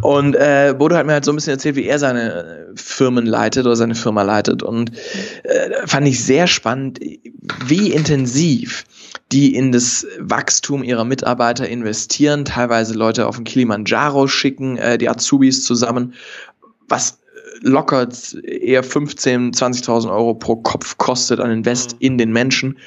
[0.00, 3.64] Und äh, Bodo hat mir halt so ein bisschen erzählt, wie er seine Firmen leitet
[3.64, 4.90] oder seine Firma leitet und
[5.44, 6.98] äh, fand ich sehr spannend,
[7.64, 8.82] wie intensiv
[9.30, 15.08] die in das Wachstum ihrer Mitarbeiter investieren, teilweise Leute auf den Kilimanjaro schicken, äh, die
[15.08, 16.14] Azubis zusammen,
[16.88, 17.21] was
[17.62, 18.08] locker
[18.44, 21.98] eher 15.000, 20.000 Euro pro Kopf kostet an Invest mhm.
[22.00, 22.78] in den Menschen.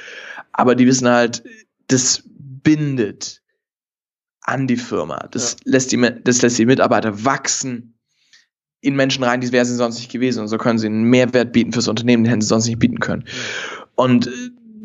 [0.53, 1.43] Aber die wissen halt,
[1.87, 3.41] das bindet
[4.41, 5.27] an die Firma.
[5.31, 5.71] Das, ja.
[5.71, 7.95] lässt, die, das lässt die Mitarbeiter wachsen
[8.81, 10.41] in Menschen rein, die wären sie sonst nicht gewesen.
[10.41, 12.99] Und so können sie einen Mehrwert bieten fürs Unternehmen, den hätten sie sonst nicht bieten
[12.99, 13.25] können.
[13.95, 14.29] Und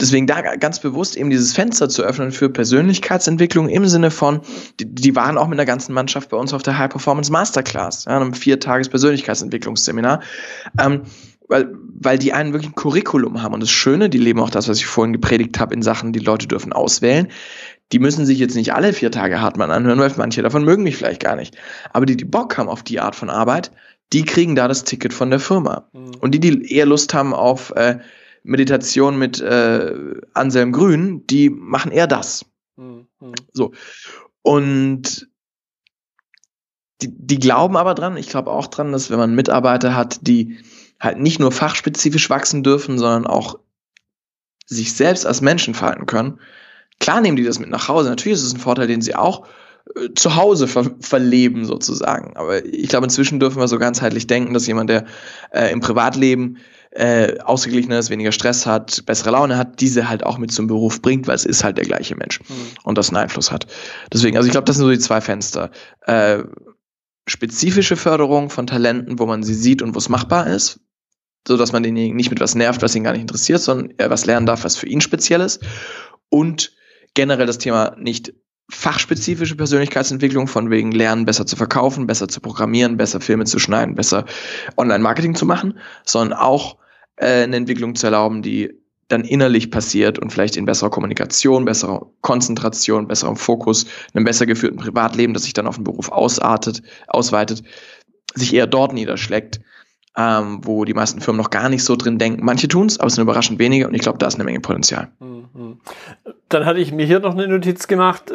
[0.01, 4.41] deswegen da ganz bewusst eben dieses Fenster zu öffnen für Persönlichkeitsentwicklung im Sinne von,
[4.79, 8.07] die, die waren auch mit der ganzen Mannschaft bei uns auf der High Performance Masterclass,
[8.07, 10.21] ja, einem viertages Persönlichkeitsentwicklungsseminar,
[10.79, 11.03] ähm,
[11.49, 13.55] weil, weil die einen wirklich ein Curriculum haben.
[13.55, 16.21] Und das Schöne, die leben auch das, was ich vorhin gepredigt habe, in Sachen, die
[16.21, 17.29] Leute dürfen auswählen.
[17.93, 20.97] Die müssen sich jetzt nicht alle vier Tage Hartmann anhören, weil manche davon mögen mich
[20.97, 21.57] vielleicht gar nicht.
[21.93, 23.73] Aber die, die Bock haben auf die Art von Arbeit,
[24.13, 25.89] die kriegen da das Ticket von der Firma.
[25.93, 26.15] Mhm.
[26.21, 27.99] Und die, die eher Lust haben auf äh,
[28.43, 29.95] Meditation mit äh,
[30.33, 32.47] Anselm Grün, die machen eher das.
[32.77, 33.07] Mhm.
[33.53, 33.73] So.
[34.43, 35.29] Und
[37.03, 40.59] die, die glauben aber dran, ich glaube auch dran, dass wenn man Mitarbeiter hat, die
[41.01, 43.59] halt nicht nur fachspezifisch wachsen dürfen, sondern auch
[44.67, 46.41] sich selbst als Menschen verhalten können,
[46.99, 48.11] klar nehmen die das mit nach Hause.
[48.11, 49.47] Natürlich ist es ein Vorteil, den sie auch
[49.97, 52.37] äh, zu Hause ver verleben sozusagen.
[52.37, 55.07] Aber ich glaube, inzwischen dürfen wir so ganzheitlich denken, dass jemand, der
[55.53, 56.59] äh, im Privatleben
[56.93, 61.01] äh, ausgeglichener ist, weniger Stress hat, bessere Laune hat, diese halt auch mit zum Beruf
[61.01, 62.55] bringt, weil es ist halt der gleiche Mensch mhm.
[62.83, 63.67] und das einen Einfluss hat.
[64.13, 65.71] Deswegen, also ich glaube, das sind so die zwei Fenster.
[66.07, 66.43] Äh,
[67.29, 70.81] spezifische Förderung von Talenten, wo man sie sieht und wo es machbar ist,
[71.47, 74.11] so dass man denjenigen nicht mit was nervt, was ihn gar nicht interessiert, sondern er
[74.11, 75.63] was lernen darf, was für ihn speziell ist.
[76.29, 76.73] Und
[77.15, 78.35] generell das Thema nicht
[78.71, 83.95] fachspezifische Persönlichkeitsentwicklung von wegen Lernen besser zu verkaufen, besser zu programmieren, besser Filme zu schneiden,
[83.95, 84.25] besser
[84.77, 86.77] Online-Marketing zu machen, sondern auch
[87.17, 88.81] äh, eine Entwicklung zu erlauben, die
[89.11, 94.79] dann innerlich passiert und vielleicht in besserer Kommunikation, besserer Konzentration, besserem Fokus, einem besser geführten
[94.79, 97.63] Privatleben, das sich dann auf den Beruf ausartet, ausweitet,
[98.35, 99.61] sich eher dort niederschlägt,
[100.17, 102.45] ähm, wo die meisten Firmen noch gar nicht so drin denken.
[102.45, 104.61] Manche tun es, aber es sind überraschend wenige und ich glaube, da ist eine Menge
[104.61, 105.11] Potenzial.
[105.19, 105.81] Mhm.
[106.49, 108.33] Dann hatte ich mir hier noch eine Notiz gemacht,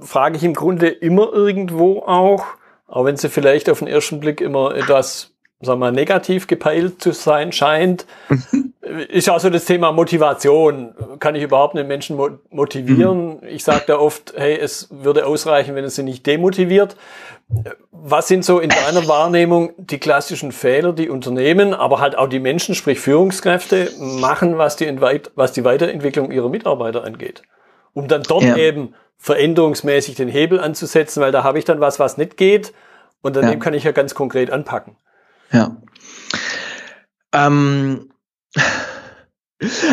[0.00, 2.44] frage ich im Grunde immer irgendwo auch,
[2.86, 7.12] auch wenn sie vielleicht auf den ersten Blick immer etwas sagen wir, negativ gepeilt zu
[7.12, 8.06] sein scheint,
[9.08, 10.94] ist also das Thema Motivation.
[11.18, 12.18] Kann ich überhaupt einen Menschen
[12.50, 13.42] motivieren?
[13.48, 16.96] Ich sage da oft, hey, es würde ausreichen, wenn es sie nicht demotiviert.
[17.90, 22.40] Was sind so in deiner Wahrnehmung die klassischen Fehler, die Unternehmen, aber halt auch die
[22.40, 25.00] Menschen, sprich Führungskräfte, machen, was die,
[25.34, 27.42] was die Weiterentwicklung ihrer Mitarbeiter angeht?
[27.96, 28.56] Um dann dort ja.
[28.58, 32.74] eben veränderungsmäßig den Hebel anzusetzen, weil da habe ich dann was, was nicht geht
[33.22, 33.58] und daneben ja.
[33.58, 34.96] kann ich ja ganz konkret anpacken.
[35.50, 35.78] Ja.
[37.32, 38.10] Ähm,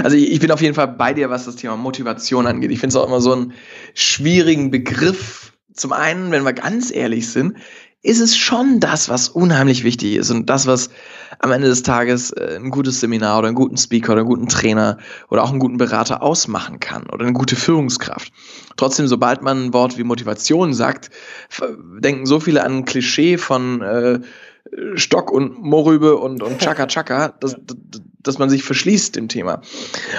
[0.03, 2.71] also ich, ich, bin auf jeden Fall bei dir, was das Thema Motivation angeht.
[2.71, 3.53] Ich finde es auch immer so einen
[3.93, 5.53] schwierigen Begriff.
[5.73, 7.57] Zum einen, wenn wir ganz ehrlich sind,
[8.03, 10.89] ist es schon das, was unheimlich wichtig ist und das, was
[11.39, 14.49] am Ende des Tages äh, ein gutes Seminar oder einen guten Speaker oder einen guten
[14.49, 14.97] Trainer
[15.29, 18.31] oder auch einen guten Berater ausmachen kann oder eine gute Führungskraft.
[18.75, 21.11] Trotzdem, sobald man ein Wort wie Motivation sagt,
[21.97, 24.19] denken so viele an ein Klischee von äh,
[24.95, 27.55] Stock und Morübe und, und Chaka Chaka, dass,
[28.19, 29.61] dass man sich verschließt dem Thema.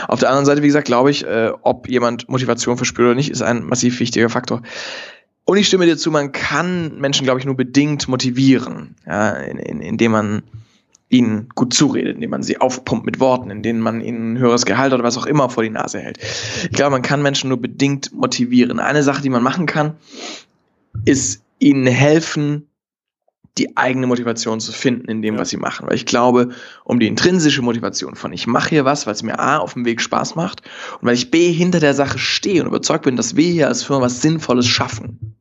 [0.09, 3.31] Auf der anderen Seite, wie gesagt, glaube ich, äh, ob jemand Motivation verspürt oder nicht,
[3.31, 4.62] ist ein massiv wichtiger Faktor.
[5.44, 9.59] Und ich stimme dir zu, man kann Menschen, glaube ich, nur bedingt motivieren, ja, in,
[9.59, 10.42] in, indem man
[11.11, 14.64] ihnen gut zuredet, indem man sie aufpumpt mit Worten, in denen man ihnen ein höheres
[14.64, 16.18] Gehalt oder was auch immer vor die Nase hält.
[16.18, 18.80] Ich glaube, man kann Menschen nur bedingt motivieren.
[18.80, 19.94] Eine Sache, die man machen kann,
[21.04, 22.66] ist ihnen helfen,
[23.59, 25.40] die eigene Motivation zu finden in dem, ja.
[25.40, 25.87] was sie machen.
[25.87, 26.51] Weil ich glaube,
[26.85, 29.85] um die intrinsische Motivation von ich mache hier was, weil es mir A auf dem
[29.85, 30.62] Weg Spaß macht
[31.01, 33.85] und weil ich B hinter der Sache stehe und überzeugt bin, dass wir hier als
[33.85, 35.37] Firma was Sinnvolles schaffen,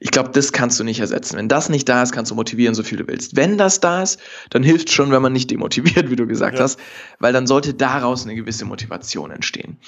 [0.00, 1.36] ich glaube, das kannst du nicht ersetzen.
[1.36, 3.36] Wenn das nicht da ist, kannst du motivieren, so viel du willst.
[3.36, 6.64] Wenn das da ist, dann hilft schon, wenn man nicht demotiviert, wie du gesagt ja.
[6.64, 6.78] hast,
[7.18, 9.78] weil dann sollte daraus eine gewisse Motivation entstehen.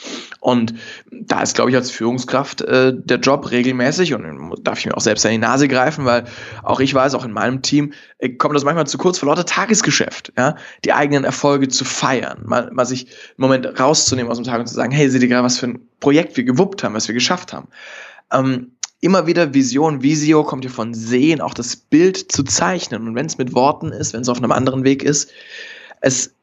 [0.40, 0.74] Und
[1.10, 5.00] da ist, glaube ich, als Führungskraft äh, der Job regelmäßig und darf ich mir auch
[5.00, 6.24] selbst an die Nase greifen, weil
[6.62, 9.46] auch ich weiß, auch in meinem Team äh, kommt das manchmal zu kurz vor lauter
[9.46, 14.44] Tagesgeschäft, ja, die eigenen Erfolge zu feiern, mal, mal sich einen Moment rauszunehmen aus dem
[14.44, 16.94] Tag und zu sagen, hey, seht ihr gerade, was für ein Projekt wir gewuppt haben,
[16.94, 17.68] was wir geschafft haben.
[18.32, 23.06] Ähm, immer wieder Vision, Visio kommt ja von Sehen, auch das Bild zu zeichnen.
[23.06, 25.30] Und wenn es mit Worten ist, wenn es auf einem anderen Weg ist,
[26.00, 26.34] es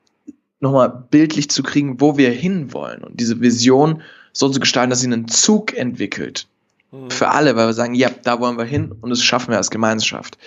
[0.60, 3.04] nochmal bildlich zu kriegen, wo wir hinwollen.
[3.04, 6.48] Und diese Vision so zu gestalten, dass sie einen Zug entwickelt.
[6.92, 7.12] Mhm.
[7.12, 9.72] Für alle, weil wir sagen, ja, da wollen wir hin und das schaffen wir als
[9.72, 10.38] Gemeinschaft.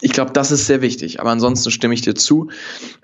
[0.00, 1.20] Ich glaube, das ist sehr wichtig.
[1.20, 2.50] Aber ansonsten stimme ich dir zu.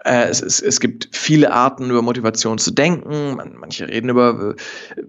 [0.05, 3.39] Äh, es, es, es gibt viele Arten, über Motivation zu denken.
[3.59, 4.55] manche reden über
[4.97, 5.03] äh,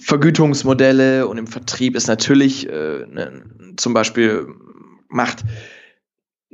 [0.00, 3.44] Vergütungsmodelle und im Vertrieb ist natürlich äh, ne,
[3.76, 4.48] zum Beispiel
[5.08, 5.44] macht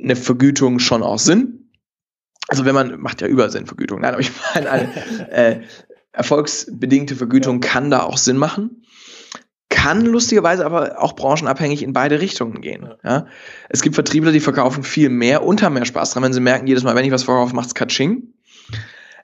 [0.01, 1.71] eine Vergütung schon auch Sinn.
[2.47, 4.01] Also wenn man macht ja überall Sinn Vergütung.
[4.01, 5.61] Nein, aber ich meine eine äh,
[6.11, 8.83] erfolgsbedingte Vergütung kann da auch Sinn machen.
[9.69, 12.93] Kann lustigerweise aber auch branchenabhängig in beide Richtungen gehen.
[13.03, 13.27] Ja?
[13.69, 16.67] Es gibt Vertriebler, die verkaufen viel mehr und haben mehr Spaß dran, wenn sie merken,
[16.67, 18.33] jedes Mal, wenn ich was verkaufe, macht's Katsching.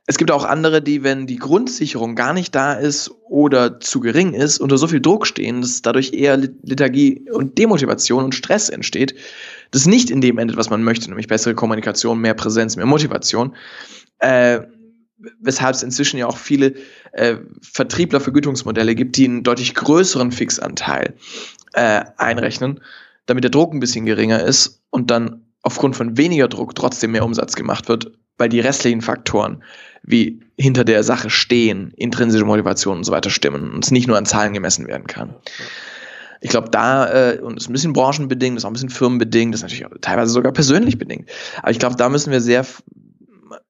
[0.05, 4.33] Es gibt auch andere, die, wenn die Grundsicherung gar nicht da ist oder zu gering
[4.33, 9.15] ist, unter so viel Druck stehen, dass dadurch eher Lethargie und Demotivation und Stress entsteht,
[9.71, 13.55] das nicht in dem endet, was man möchte, nämlich bessere Kommunikation, mehr Präsenz, mehr Motivation.
[14.19, 14.61] Äh,
[15.39, 16.73] weshalb es inzwischen ja auch viele
[17.13, 21.13] äh, Vertrieblervergütungsmodelle gibt, die einen deutlich größeren Fixanteil
[21.73, 22.81] äh, einrechnen,
[23.25, 27.23] damit der Druck ein bisschen geringer ist und dann aufgrund von weniger Druck trotzdem mehr
[27.23, 29.63] Umsatz gemacht wird, weil die restlichen Faktoren
[30.03, 34.17] wie hinter der Sache stehen, intrinsische Motivation und so weiter stimmen und es nicht nur
[34.17, 35.35] an Zahlen gemessen werden kann.
[36.41, 39.55] Ich glaube, da, äh, und es ist ein bisschen branchenbedingt, ist auch ein bisschen firmenbedingt,
[39.55, 41.29] ist natürlich teilweise sogar persönlich bedingt.
[41.59, 42.65] Aber ich glaube, da müssen wir sehr,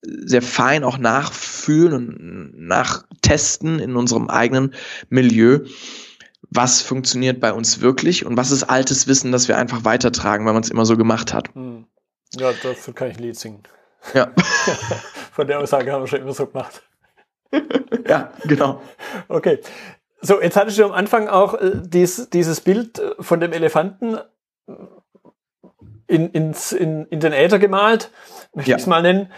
[0.02, 4.74] sehr fein auch nachfühlen und nachtesten in unserem eigenen
[5.10, 5.60] Milieu,
[6.50, 10.54] was funktioniert bei uns wirklich und was ist altes Wissen, das wir einfach weitertragen, weil
[10.54, 11.54] man es immer so gemacht hat.
[11.54, 11.86] Hm.
[12.36, 13.62] Ja, dafür kann ich ein Lied singen.
[14.14, 14.32] Ja.
[15.32, 16.84] Von der Aussage haben wir schon immer so gemacht.
[18.08, 18.82] ja, genau.
[19.28, 19.60] Okay.
[20.22, 24.20] So, jetzt hattest du am Anfang auch äh, dies, dieses Bild äh, von dem Elefanten
[26.08, 28.12] in, ins, in, in den Äther gemalt,
[28.54, 28.78] möchte ja.
[28.78, 29.32] ich es mal nennen.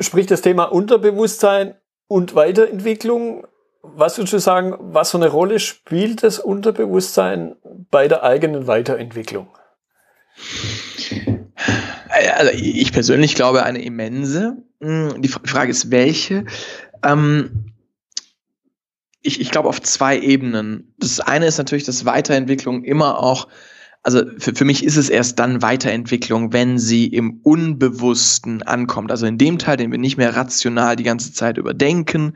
[0.00, 1.76] Sprich das Thema Unterbewusstsein
[2.08, 3.46] und Weiterentwicklung.
[3.82, 7.56] Was würdest du sagen, was für eine Rolle spielt das Unterbewusstsein
[7.90, 9.48] bei der eigenen Weiterentwicklung?
[12.36, 14.56] Also ich persönlich glaube eine immense.
[14.80, 16.44] Hm, die Frage ist, welche?
[17.02, 17.74] Ähm,
[19.22, 20.94] ich, ich glaube auf zwei Ebenen.
[20.98, 23.48] Das eine ist natürlich, dass Weiterentwicklung immer auch,
[24.02, 29.10] also für, für mich ist es erst dann Weiterentwicklung, wenn sie im Unbewussten ankommt.
[29.10, 32.34] Also in dem Teil, den wir nicht mehr rational die ganze Zeit überdenken,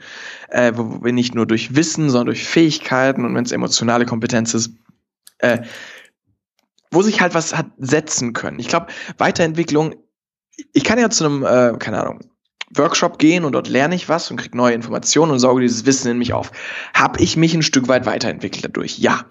[0.49, 4.55] äh, wo wir nicht nur durch Wissen, sondern durch Fähigkeiten und wenn es emotionale Kompetenz
[4.55, 4.73] ist,
[5.39, 5.59] äh,
[6.91, 8.59] wo sich halt was hat setzen können.
[8.59, 8.87] Ich glaube,
[9.19, 9.95] Weiterentwicklung,
[10.73, 12.21] ich kann ja zu einem, äh, keine Ahnung,
[12.75, 16.11] Workshop gehen und dort lerne ich was und kriege neue Informationen und sauge dieses Wissen
[16.11, 16.51] in mich auf.
[16.95, 18.99] Habe ich mich ein Stück weit weiterentwickelt dadurch?
[18.99, 19.25] Ja.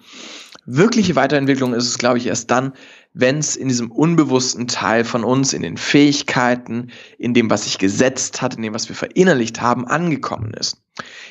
[0.65, 2.73] Wirkliche Weiterentwicklung ist es, glaube ich, erst dann,
[3.13, 7.77] wenn es in diesem unbewussten Teil von uns, in den Fähigkeiten, in dem, was sich
[7.77, 10.77] gesetzt hat, in dem, was wir verinnerlicht haben, angekommen ist.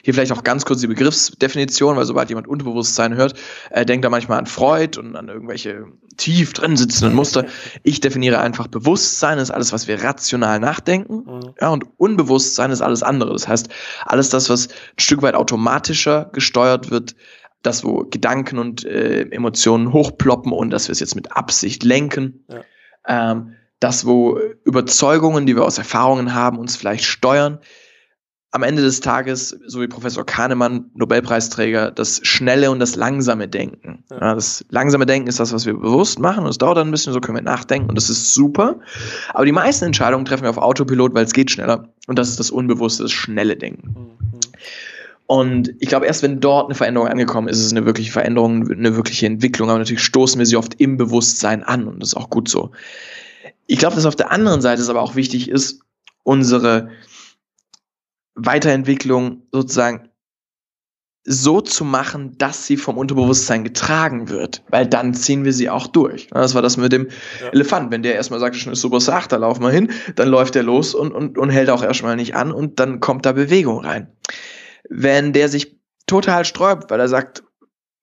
[0.03, 3.35] Hier vielleicht auch ganz kurz die Begriffsdefinition, weil sobald jemand Unterbewusstsein hört,
[3.71, 5.87] äh, denkt er manchmal an Freud und an irgendwelche
[6.17, 7.47] tief drin sitzenden Muster.
[7.83, 11.25] Ich definiere einfach Bewusstsein ist alles, was wir rational nachdenken.
[11.27, 11.55] Mhm.
[11.61, 13.33] Ja, und Unbewusstsein ist alles andere.
[13.33, 13.69] Das heißt,
[14.05, 17.17] alles das, was ein Stück weit automatischer gesteuert wird,
[17.67, 22.45] das, wo Gedanken und äh, Emotionen hochploppen und dass wir es jetzt mit Absicht lenken.
[22.49, 23.33] Ja.
[23.33, 27.59] Ähm, das, wo Überzeugungen, die wir aus Erfahrungen haben, uns vielleicht steuern
[28.53, 34.05] am Ende des Tages, so wie Professor Kahnemann, Nobelpreisträger, das schnelle und das langsame Denken.
[34.11, 36.91] Ja, das langsame Denken ist das, was wir bewusst machen und es dauert dann ein
[36.91, 38.81] bisschen, so können wir nachdenken und das ist super.
[39.35, 42.41] Aber die meisten Entscheidungen treffen wir auf Autopilot, weil es geht schneller und das ist
[42.41, 43.89] das unbewusste, das schnelle Denken.
[43.89, 44.41] Mhm.
[45.27, 48.71] Und ich glaube, erst wenn dort eine Veränderung angekommen ist, ist es eine wirkliche Veränderung,
[48.71, 49.69] eine wirkliche Entwicklung.
[49.71, 52.71] Aber natürlich stoßen wir sie oft im Bewusstsein an und das ist auch gut so.
[53.67, 55.81] Ich glaube, dass auf der anderen Seite es aber auch wichtig ist,
[56.23, 56.91] unsere
[58.35, 60.09] Weiterentwicklung sozusagen
[61.29, 65.89] so zu machen, dass sie vom Unterbewusstsein getragen wird, weil dann ziehen wir sie auch
[65.89, 66.29] durch.
[66.31, 67.09] Das war das mit dem
[67.41, 67.49] ja.
[67.49, 67.91] Elefant.
[67.91, 70.63] Wenn der erstmal sagt, schon ist super Sach, da laufen wir hin, dann läuft der
[70.63, 74.09] los und, und, und hält auch erstmal nicht an und dann kommt da Bewegung rein.
[74.89, 77.43] Wenn der sich total sträubt, weil er sagt,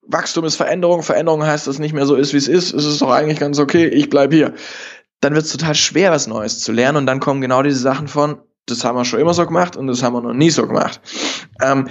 [0.06, 2.84] Wachstum ist Veränderung, Veränderung heißt, dass es nicht mehr so ist, wie es ist, es
[2.84, 4.54] ist doch eigentlich ganz okay, ich bleib hier.
[5.20, 8.08] Dann wird es total schwer, was Neues zu lernen und dann kommen genau diese Sachen
[8.08, 10.66] von, das haben wir schon immer so gemacht und das haben wir noch nie so
[10.66, 11.00] gemacht.
[11.62, 11.88] Ähm,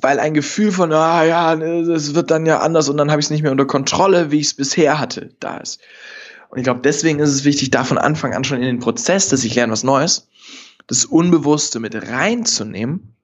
[0.00, 3.26] weil ein Gefühl von, ah ja, es wird dann ja anders und dann habe ich
[3.26, 5.80] es nicht mehr unter Kontrolle, wie ich es bisher hatte, da ist.
[6.50, 9.28] Und ich glaube, deswegen ist es wichtig, da von Anfang an schon in den Prozess,
[9.28, 10.28] dass ich lerne was Neues,
[10.86, 13.14] das Unbewusste mit reinzunehmen,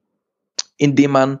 [0.79, 1.39] indem man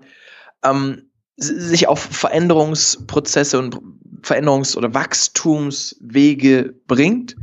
[0.63, 3.79] ähm, sich auf Veränderungsprozesse und
[4.21, 7.35] Veränderungs- oder Wachstumswege bringt,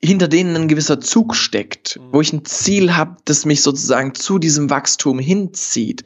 [0.00, 2.12] hinter denen ein gewisser Zug steckt, mhm.
[2.12, 6.04] wo ich ein Ziel habe, das mich sozusagen zu diesem Wachstum hinzieht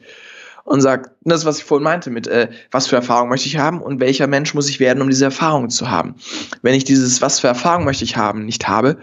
[0.63, 3.81] und sagt, das, was ich vorhin meinte, mit äh, was für Erfahrung möchte ich haben
[3.81, 6.15] und welcher Mensch muss ich werden, um diese Erfahrung zu haben.
[6.61, 8.97] Wenn ich dieses, was für Erfahrung möchte ich haben, nicht habe,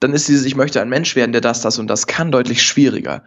[0.00, 2.62] dann ist dieses, ich möchte ein Mensch werden, der das, das und das kann, deutlich
[2.62, 3.24] schwieriger.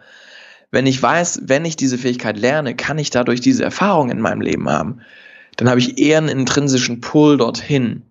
[0.70, 4.40] Wenn ich weiß, wenn ich diese Fähigkeit lerne, kann ich dadurch diese Erfahrung in meinem
[4.40, 5.00] Leben haben,
[5.56, 8.04] dann habe ich eher einen intrinsischen Pull dorthin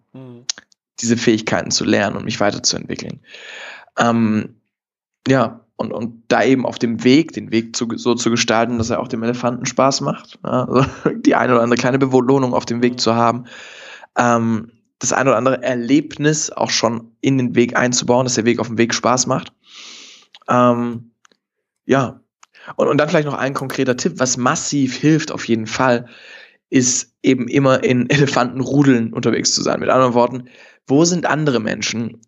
[1.02, 3.22] diese Fähigkeiten zu lernen und mich weiterzuentwickeln.
[3.98, 4.56] Ähm,
[5.28, 8.89] ja, und, und da eben auf dem Weg, den Weg zu, so zu gestalten, dass
[8.89, 10.39] er auch dem Elefanten Spaß macht.
[10.43, 13.45] Ja, also die eine oder andere kleine Belohnung auf dem Weg zu haben.
[14.17, 18.60] Ähm, das eine oder andere Erlebnis auch schon in den Weg einzubauen, dass der Weg
[18.60, 19.54] auf dem Weg Spaß macht.
[20.50, 21.12] Ähm,
[21.86, 22.19] ja.
[22.75, 26.08] Und, und dann vielleicht noch ein konkreter Tipp, was massiv hilft auf jeden Fall,
[26.69, 29.79] ist eben immer in Elefantenrudeln unterwegs zu sein.
[29.79, 30.49] Mit anderen Worten,
[30.88, 32.21] wo sind andere Menschen,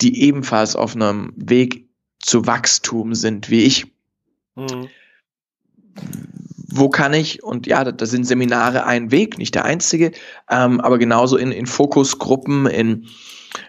[0.00, 3.86] die ebenfalls auf einem Weg zu Wachstum sind wie ich?
[4.56, 4.88] Mhm.
[6.68, 10.12] Wo kann ich, und ja, da sind Seminare ein Weg, nicht der einzige,
[10.50, 13.06] ähm, aber genauso in, in Fokusgruppen, in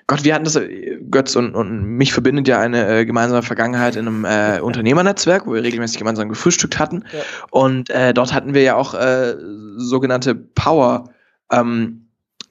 [0.07, 3.95] Gott, wir hatten das, äh, Götz und, und mich verbindet ja eine äh, gemeinsame Vergangenheit
[3.95, 7.03] in einem äh, Unternehmernetzwerk, wo wir regelmäßig gemeinsam gefrühstückt hatten.
[7.11, 7.19] Ja.
[7.51, 9.35] Und äh, dort hatten wir ja auch äh,
[9.77, 11.09] sogenannte Power
[11.51, 12.07] ähm,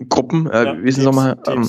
[0.09, 1.39] Gruppen, äh, ja, wie ist es nochmal?
[1.47, 1.67] Ähm,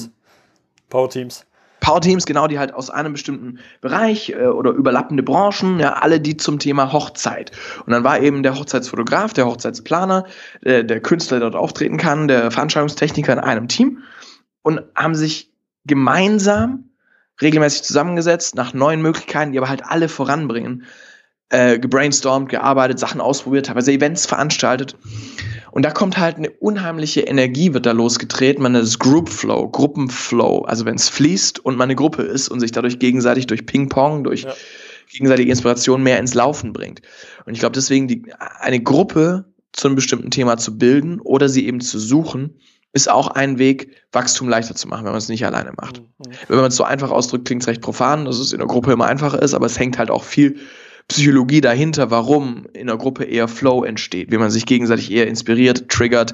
[0.90, 1.46] Power Teams.
[1.80, 6.20] Power Teams, genau, die halt aus einem bestimmten Bereich äh, oder überlappende Branchen, ja, alle
[6.20, 7.52] die zum Thema Hochzeit.
[7.86, 10.26] Und dann war eben der Hochzeitsfotograf, der Hochzeitsplaner,
[10.62, 14.04] äh, der Künstler, der dort auftreten kann, der Veranstaltungstechniker in einem Team
[14.68, 15.50] und haben sich
[15.86, 16.90] gemeinsam
[17.42, 20.84] regelmäßig zusammengesetzt nach neuen Möglichkeiten, die aber halt alle voranbringen,
[21.48, 24.98] äh, gebrainstormt, gearbeitet, Sachen ausprobiert, teilweise Events veranstaltet.
[25.72, 28.62] Und da kommt halt eine unheimliche Energie, wird da losgetreten.
[28.62, 30.64] Man ist Group Flow, Gruppenflow.
[30.64, 34.26] Also wenn es fließt und man eine Gruppe ist und sich dadurch gegenseitig durch Ping-Pong,
[34.26, 34.54] durch ja.
[35.10, 37.04] gegenseitige Inspiration mehr ins Laufen bringt.
[37.46, 38.26] Und ich glaube deswegen, die,
[38.60, 42.60] eine Gruppe zu einem bestimmten Thema zu bilden oder sie eben zu suchen,
[42.98, 46.02] ist auch ein Weg, Wachstum leichter zu machen, wenn man es nicht alleine macht.
[46.02, 46.32] Mhm.
[46.48, 48.92] Wenn man es so einfach ausdrückt, klingt es recht profan, dass es in der Gruppe
[48.92, 50.58] immer einfacher ist, aber es hängt halt auch viel
[51.08, 55.88] Psychologie dahinter, warum in der Gruppe eher Flow entsteht, wie man sich gegenseitig eher inspiriert,
[55.88, 56.34] triggert,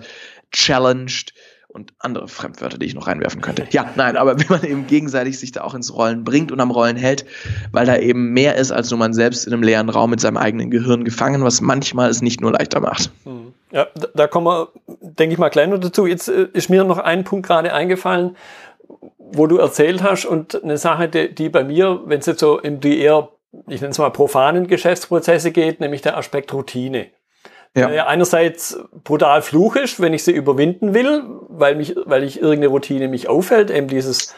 [0.51, 1.33] challenged
[1.73, 3.67] und andere Fremdwörter, die ich noch reinwerfen könnte.
[3.71, 6.71] Ja, nein, aber wie man eben gegenseitig sich da auch ins Rollen bringt und am
[6.71, 7.25] Rollen hält,
[7.71, 10.37] weil da eben mehr ist, als nur man selbst in einem leeren Raum mit seinem
[10.37, 13.11] eigenen Gehirn gefangen, was manchmal es nicht nur leichter macht.
[13.23, 13.53] Hm.
[13.71, 14.67] Ja, da kommen wir,
[15.01, 16.05] denke ich mal, gleich noch dazu.
[16.05, 18.37] Jetzt äh, ist mir noch ein Punkt gerade eingefallen,
[19.17, 22.59] wo du erzählt hast und eine Sache, die, die bei mir, wenn es jetzt so
[22.59, 23.29] in die eher,
[23.67, 27.07] ich nenne es mal profanen Geschäftsprozesse geht, nämlich der Aspekt Routine.
[27.75, 27.87] Ja.
[27.87, 33.07] Der einerseits brutal fluchisch, wenn ich sie überwinden will, weil mich, weil ich irgendeine Routine
[33.07, 34.35] mich aufhält, eben dieses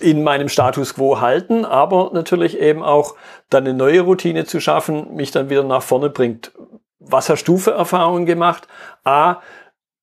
[0.00, 3.16] in meinem Status quo halten, aber natürlich eben auch
[3.50, 6.52] dann eine neue Routine zu schaffen, mich dann wieder nach vorne bringt.
[7.00, 8.68] Was hast du für Erfahrungen gemacht?
[9.02, 9.40] A,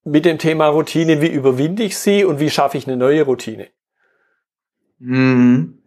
[0.03, 3.67] mit dem Thema Routine, wie überwinde ich sie und wie schaffe ich eine neue Routine?
[4.99, 5.81] Hm.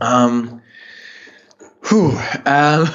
[0.00, 0.60] Ähm.
[1.82, 2.12] Puh,
[2.46, 2.88] ähm.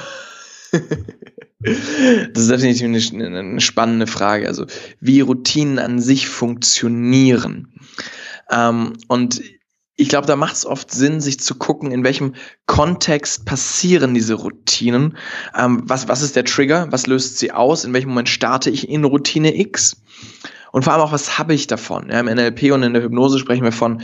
[1.60, 4.46] das ist definitiv eine, eine, spannende Frage.
[4.46, 4.66] Also,
[5.00, 7.72] wie Routinen an sich funktionieren.
[8.50, 9.42] Ähm, und
[9.96, 12.34] ich glaube, da macht es oft Sinn, sich zu gucken, in welchem
[12.66, 15.16] Kontext passieren diese Routinen.
[15.56, 16.86] Ähm, was, was ist der Trigger?
[16.90, 17.84] Was löst sie aus?
[17.84, 20.00] In welchem Moment starte ich in Routine X?
[20.72, 22.08] Und vor allem auch, was habe ich davon?
[22.10, 24.02] Ja, Im NLP und in der Hypnose sprechen wir von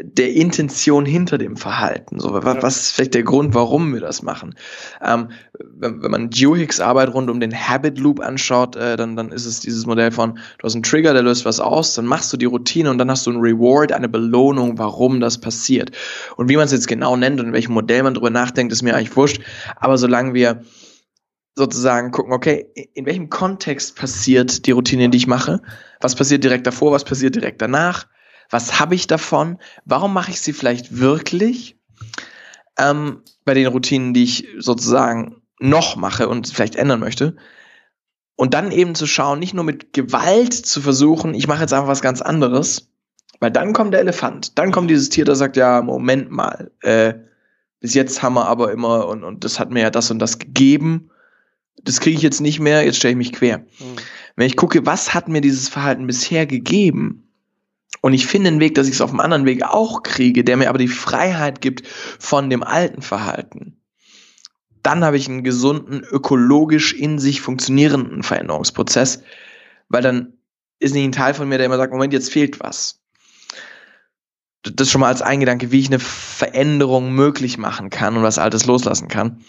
[0.00, 2.18] der Intention hinter dem Verhalten.
[2.18, 4.54] So, was, was ist vielleicht der Grund, warum wir das machen?
[5.02, 9.30] Ähm, wenn, wenn man Dewhicks Arbeit rund um den Habit Loop anschaut, äh, dann, dann
[9.30, 12.32] ist es dieses Modell von, du hast einen Trigger, der löst was aus, dann machst
[12.32, 15.90] du die Routine und dann hast du einen Reward, eine Belohnung, warum das passiert.
[16.36, 18.82] Und wie man es jetzt genau nennt und in welchem Modell man drüber nachdenkt, ist
[18.82, 19.40] mir eigentlich wurscht.
[19.76, 20.62] Aber solange wir
[21.56, 25.62] sozusagen gucken, okay, in welchem Kontext passiert die Routine, die ich mache?
[26.00, 26.92] Was passiert direkt davor?
[26.92, 28.06] Was passiert direkt danach?
[28.50, 29.58] Was habe ich davon?
[29.84, 31.78] Warum mache ich sie vielleicht wirklich?
[32.78, 37.36] Ähm, bei den Routinen, die ich sozusagen noch mache und vielleicht ändern möchte.
[38.36, 41.88] Und dann eben zu schauen, nicht nur mit Gewalt zu versuchen, ich mache jetzt einfach
[41.88, 42.90] was ganz anderes,
[43.40, 47.14] weil dann kommt der Elefant, dann kommt dieses Tier, das sagt, ja, Moment mal, äh,
[47.80, 50.38] bis jetzt haben wir aber immer, und, und das hat mir ja das und das
[50.38, 51.10] gegeben,
[51.82, 53.58] das kriege ich jetzt nicht mehr, jetzt stelle ich mich quer.
[53.58, 53.96] Mhm.
[54.36, 57.22] Wenn ich gucke, was hat mir dieses Verhalten bisher gegeben,
[58.02, 60.56] und ich finde einen Weg, dass ich es auf einem anderen Weg auch kriege, der
[60.56, 63.80] mir aber die Freiheit gibt von dem alten Verhalten,
[64.82, 69.22] dann habe ich einen gesunden, ökologisch in sich funktionierenden Veränderungsprozess,
[69.88, 70.34] weil dann
[70.78, 73.00] ist nicht ein Teil von mir, der immer sagt, Moment, jetzt fehlt was.
[74.62, 78.66] Das schon mal als Eingedanke, wie ich eine Veränderung möglich machen kann und was Altes
[78.66, 79.42] loslassen kann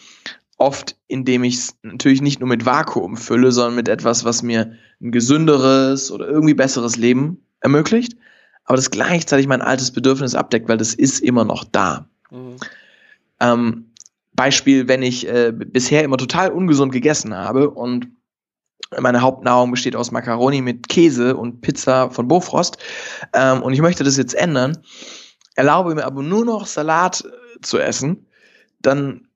[0.57, 4.73] oft, indem ich es natürlich nicht nur mit Vakuum fülle, sondern mit etwas, was mir
[5.01, 8.17] ein gesünderes oder irgendwie besseres Leben ermöglicht,
[8.65, 12.07] aber das gleichzeitig mein altes Bedürfnis abdeckt, weil das ist immer noch da.
[12.31, 12.55] Mhm.
[13.39, 13.91] Ähm,
[14.33, 18.07] Beispiel, wenn ich äh, bisher immer total ungesund gegessen habe und
[18.99, 22.77] meine Hauptnahrung besteht aus Macaroni mit Käse und Pizza von Bofrost
[23.33, 24.77] ähm, und ich möchte das jetzt ändern,
[25.55, 28.27] erlaube mir aber nur noch Salat äh, zu essen,
[28.79, 29.26] dann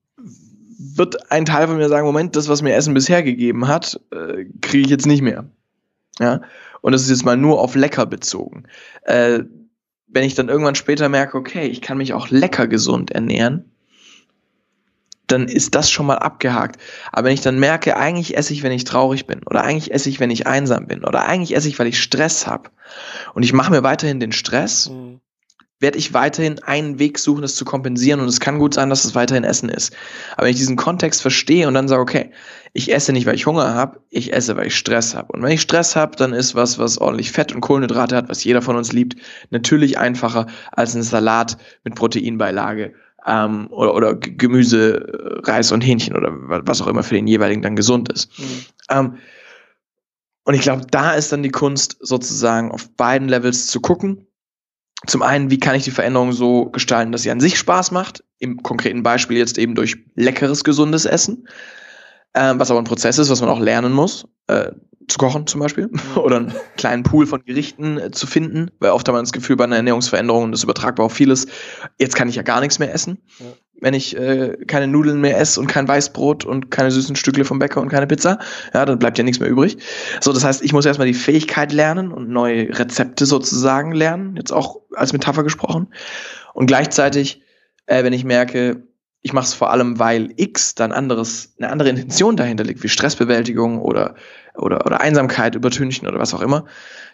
[0.95, 4.45] wird ein Teil von mir sagen, Moment, das, was mir Essen bisher gegeben hat, äh,
[4.61, 5.45] kriege ich jetzt nicht mehr.
[6.19, 6.41] Ja.
[6.81, 8.63] Und das ist jetzt mal nur auf lecker bezogen.
[9.03, 9.43] Äh,
[10.07, 13.71] wenn ich dann irgendwann später merke, okay, ich kann mich auch lecker gesund ernähren,
[15.27, 16.79] dann ist das schon mal abgehakt.
[17.11, 20.09] Aber wenn ich dann merke, eigentlich esse ich, wenn ich traurig bin, oder eigentlich esse
[20.09, 22.69] ich, wenn ich einsam bin, oder eigentlich esse ich, weil ich Stress habe,
[23.33, 25.21] und ich mache mir weiterhin den Stress, mhm.
[25.81, 28.19] Werde ich weiterhin einen Weg suchen, das zu kompensieren.
[28.19, 29.93] Und es kann gut sein, dass es weiterhin Essen ist.
[30.33, 32.31] Aber wenn ich diesen Kontext verstehe und dann sage, okay,
[32.73, 35.33] ich esse nicht, weil ich Hunger habe, ich esse, weil ich Stress habe.
[35.33, 38.43] Und wenn ich Stress habe, dann ist was, was ordentlich Fett und Kohlenhydrate hat, was
[38.43, 39.15] jeder von uns liebt,
[39.49, 42.93] natürlich einfacher als ein Salat mit Proteinbeilage
[43.25, 47.75] ähm, oder, oder Gemüse, Reis und Hähnchen oder was auch immer für den jeweiligen dann
[47.75, 48.37] gesund ist.
[48.39, 48.65] Mhm.
[48.89, 49.17] Ähm,
[50.43, 54.27] und ich glaube, da ist dann die Kunst, sozusagen auf beiden Levels zu gucken.
[55.07, 58.23] Zum einen, wie kann ich die Veränderung so gestalten, dass sie an sich Spaß macht?
[58.37, 61.47] Im konkreten Beispiel jetzt eben durch leckeres, gesundes Essen,
[62.35, 64.27] ähm, was aber ein Prozess ist, was man auch lernen muss.
[64.47, 64.71] Äh,
[65.11, 69.07] zu kochen zum Beispiel oder einen kleinen Pool von Gerichten äh, zu finden, weil oft
[69.07, 71.47] hat man das Gefühl bei einer Ernährungsveränderung, und das übertragbar auf vieles,
[71.99, 73.45] jetzt kann ich ja gar nichts mehr essen, ja.
[73.79, 77.59] wenn ich äh, keine Nudeln mehr esse und kein Weißbrot und keine süßen Stückle vom
[77.59, 78.39] Bäcker und keine Pizza,
[78.73, 79.77] ja, dann bleibt ja nichts mehr übrig.
[80.21, 84.51] So, das heißt, ich muss erstmal die Fähigkeit lernen und neue Rezepte sozusagen lernen, jetzt
[84.51, 85.87] auch als Metapher gesprochen.
[86.53, 87.41] Und gleichzeitig,
[87.85, 88.83] äh, wenn ich merke,
[89.23, 92.89] ich mache es vor allem, weil X dann anderes, eine andere Intention dahinter liegt, wie
[92.89, 94.15] Stressbewältigung oder,
[94.55, 96.65] oder, oder Einsamkeit übertünchen oder was auch immer,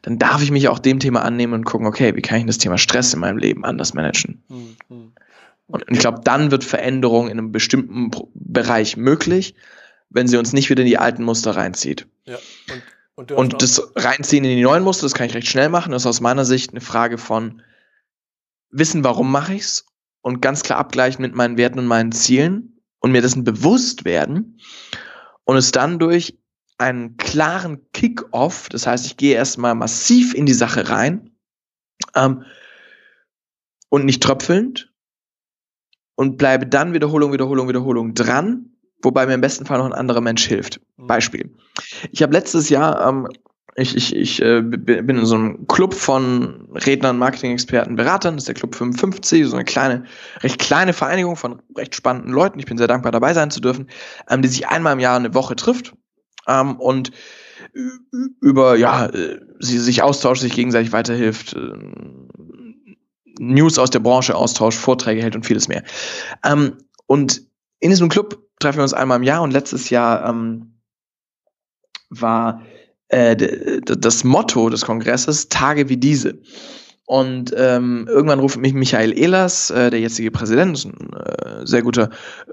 [0.01, 2.57] dann darf ich mich auch dem Thema annehmen und gucken, okay, wie kann ich das
[2.57, 4.43] Thema Stress in meinem Leben anders managen?
[4.49, 5.13] Mhm.
[5.67, 9.53] Und ich glaube, dann wird Veränderung in einem bestimmten Bereich möglich,
[10.09, 12.07] wenn sie uns nicht wieder in die alten Muster reinzieht.
[12.25, 12.37] Ja.
[13.15, 15.91] Und, und, und das Reinziehen in die neuen Muster, das kann ich recht schnell machen.
[15.91, 17.61] Das ist aus meiner Sicht eine Frage von
[18.69, 19.85] wissen, warum mache ich's
[20.21, 24.59] und ganz klar abgleichen mit meinen Werten und meinen Zielen und mir dessen bewusst werden
[25.43, 26.37] und es dann durch
[26.77, 31.31] einen klaren Kick-off, das heißt, ich gehe erstmal massiv in die Sache rein
[32.15, 32.43] ähm,
[33.89, 34.93] und nicht tröpfelnd
[36.15, 38.71] und bleibe dann Wiederholung, Wiederholung, Wiederholung dran,
[39.01, 40.79] wobei mir im besten Fall noch ein anderer Mensch hilft.
[40.97, 41.07] Mhm.
[41.07, 41.55] Beispiel.
[42.11, 43.27] Ich habe letztes Jahr ähm,
[43.79, 48.33] ich, ich, ich äh, bin in so einem Club von Rednern, Marketing-Experten, Beratern.
[48.33, 50.03] Das ist der Club 55, so eine kleine,
[50.41, 52.57] recht kleine Vereinigung von recht spannenden Leuten.
[52.57, 53.87] Ich bin sehr dankbar, dabei sein zu dürfen,
[54.31, 55.93] ähm, die sich einmal im Jahr eine Woche trifft
[56.47, 57.11] ähm, und
[58.41, 61.73] über, ja, äh, sie sich austauscht, sich gegenseitig weiterhilft, äh,
[63.39, 65.83] News aus der Branche austauscht, Vorträge hält und vieles mehr.
[66.43, 67.43] Ähm, und
[67.79, 70.79] in diesem Club treffen wir uns einmal im Jahr und letztes Jahr ähm,
[72.09, 72.61] war
[73.09, 73.35] äh,
[73.81, 76.41] das Motto des Kongresses Tage wie diese.
[77.09, 82.09] Und ähm, irgendwann ruft mich Michael Ehlers, äh, der jetzige Präsident, ein äh, sehr guter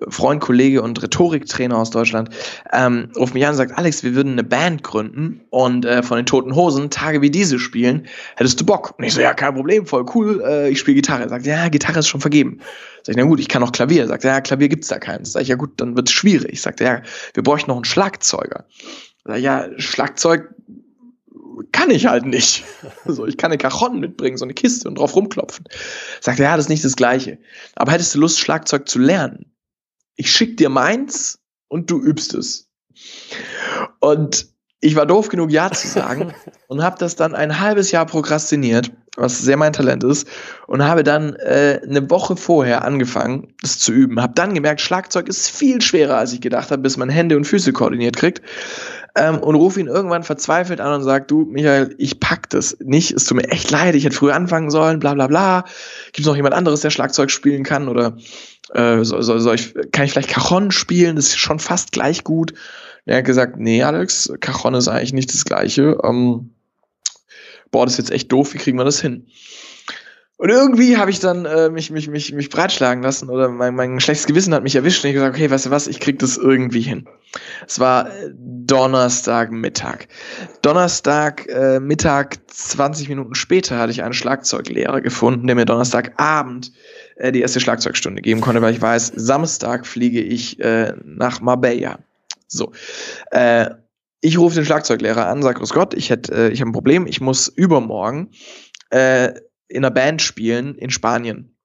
[0.08, 2.30] Freund, Kollege und Rhetoriktrainer aus Deutschland,
[2.72, 6.18] ähm, ruft mich an und sagt, Alex, wir würden eine Band gründen und äh, von
[6.18, 8.06] den Toten Hosen Tage wie diese spielen.
[8.36, 8.94] Hättest du Bock?
[8.96, 11.24] Und ich so, ja, kein Problem, voll cool, äh, ich spiele Gitarre.
[11.24, 12.60] Er sagt, ja, Gitarre ist schon vergeben.
[13.02, 14.06] Sag ich, na gut, ich kann auch Klavier.
[14.06, 15.32] Sagt, ja, Klavier gibt's da keins.
[15.32, 16.62] Sag ich, ja gut, dann wird's schwierig.
[16.62, 17.02] Sagt er, ja,
[17.34, 18.66] wir bräuchten noch einen Schlagzeuger.
[19.24, 20.54] Sag ich, ja, Schlagzeug
[21.74, 22.64] kann ich halt nicht.
[23.06, 25.66] So, ich kann eine Cajon mitbringen, so eine Kiste und drauf rumklopfen.
[26.22, 27.38] Sagt er, ja, das ist nicht das Gleiche.
[27.76, 29.52] Aber hättest du Lust, Schlagzeug zu lernen?
[30.16, 32.70] Ich schick dir meins und du übst es.
[34.00, 34.48] Und
[34.80, 36.32] ich war doof genug, ja zu sagen
[36.68, 40.26] und habe das dann ein halbes Jahr prokrastiniert, was sehr mein Talent ist,
[40.66, 44.22] und habe dann äh, eine Woche vorher angefangen, das zu üben.
[44.22, 47.44] Habe dann gemerkt, Schlagzeug ist viel schwerer, als ich gedacht habe, bis man Hände und
[47.44, 48.40] Füße koordiniert kriegt
[49.16, 53.12] ähm, und rufe ihn irgendwann verzweifelt an und sage, du, Michael, ich pack das nicht,
[53.12, 55.64] es tut mir echt leid, ich hätte früher anfangen sollen, bla bla bla.
[56.06, 57.88] Gibt es noch jemand anderes, der Schlagzeug spielen kann?
[57.88, 58.16] Oder
[58.72, 61.16] äh, soll, soll, soll ich, kann ich vielleicht Cajon spielen?
[61.16, 62.52] Das ist schon fast gleich gut.
[62.52, 65.98] Und er hat gesagt, nee, Alex, Cajon ist eigentlich nicht das Gleiche.
[66.02, 66.50] Ähm,
[67.70, 69.26] boah, das ist jetzt echt doof, wie kriegen wir das hin?
[70.44, 73.98] Und irgendwie habe ich dann äh, mich, mich, mich, mich breitschlagen lassen oder mein, mein
[73.98, 76.36] schlechtes Gewissen hat mich erwischt und ich gesagt, okay, weißt du was, ich krieg das
[76.36, 77.08] irgendwie hin.
[77.66, 80.06] Es war äh, Donnerstag Mittag.
[80.60, 86.72] Donnerstag äh, Mittag, 20 Minuten später, hatte ich einen Schlagzeuglehrer gefunden, der mir Donnerstagabend
[87.16, 92.00] äh, die erste Schlagzeugstunde geben konnte, weil ich weiß, Samstag fliege ich äh, nach Marbella.
[92.48, 92.72] So.
[93.30, 93.70] Äh,
[94.20, 97.06] ich rufe den Schlagzeuglehrer an, sage, Grüß Gott, ich hätte, äh, ich habe ein Problem,
[97.06, 98.28] ich muss übermorgen
[98.90, 99.32] äh,
[99.68, 101.56] in einer Band spielen in Spanien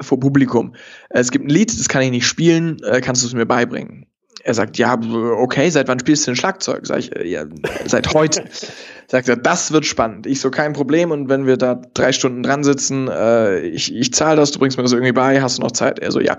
[0.00, 0.74] vor Publikum.
[1.10, 4.06] Es gibt ein Lied, das kann ich nicht spielen, äh, kannst du es mir beibringen?
[4.42, 6.86] Er sagt, ja, okay, seit wann spielst du denn Schlagzeug?
[6.86, 7.44] Sag ich, äh, ja,
[7.84, 8.44] seit heute.
[9.06, 10.26] sagt er, das wird spannend.
[10.26, 11.10] Ich so, kein Problem.
[11.10, 14.78] Und wenn wir da drei Stunden dran sitzen, äh, ich, ich zahle das, du bringst
[14.78, 15.98] mir das irgendwie bei, hast du noch Zeit?
[15.98, 16.38] Er so, ja.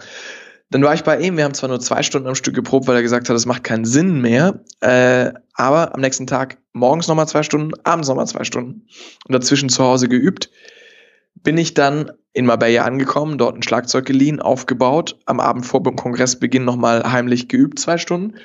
[0.72, 2.96] Dann war ich bei ihm, wir haben zwar nur zwei Stunden am Stück geprobt, weil
[2.96, 7.28] er gesagt hat, das macht keinen Sinn mehr, äh, aber am nächsten Tag morgens nochmal
[7.28, 8.88] zwei Stunden, abends nochmal zwei Stunden
[9.28, 10.50] und dazwischen zu Hause geübt.
[11.44, 15.96] bin ich dann in Marbella angekommen, dort ein Schlagzeug geliehen, aufgebaut, am Abend vor dem
[15.96, 18.36] Kongressbeginn nochmal heimlich geübt, zwei Stunden.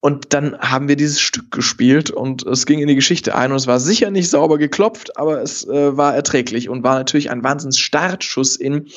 [0.00, 3.56] Und dann haben wir dieses Stück gespielt und es ging in die Geschichte ein und
[3.56, 7.44] es war sicher nicht sauber geklopft, aber es äh, war erträglich und war natürlich ein
[7.44, 8.88] Wahnsinns Startschuss in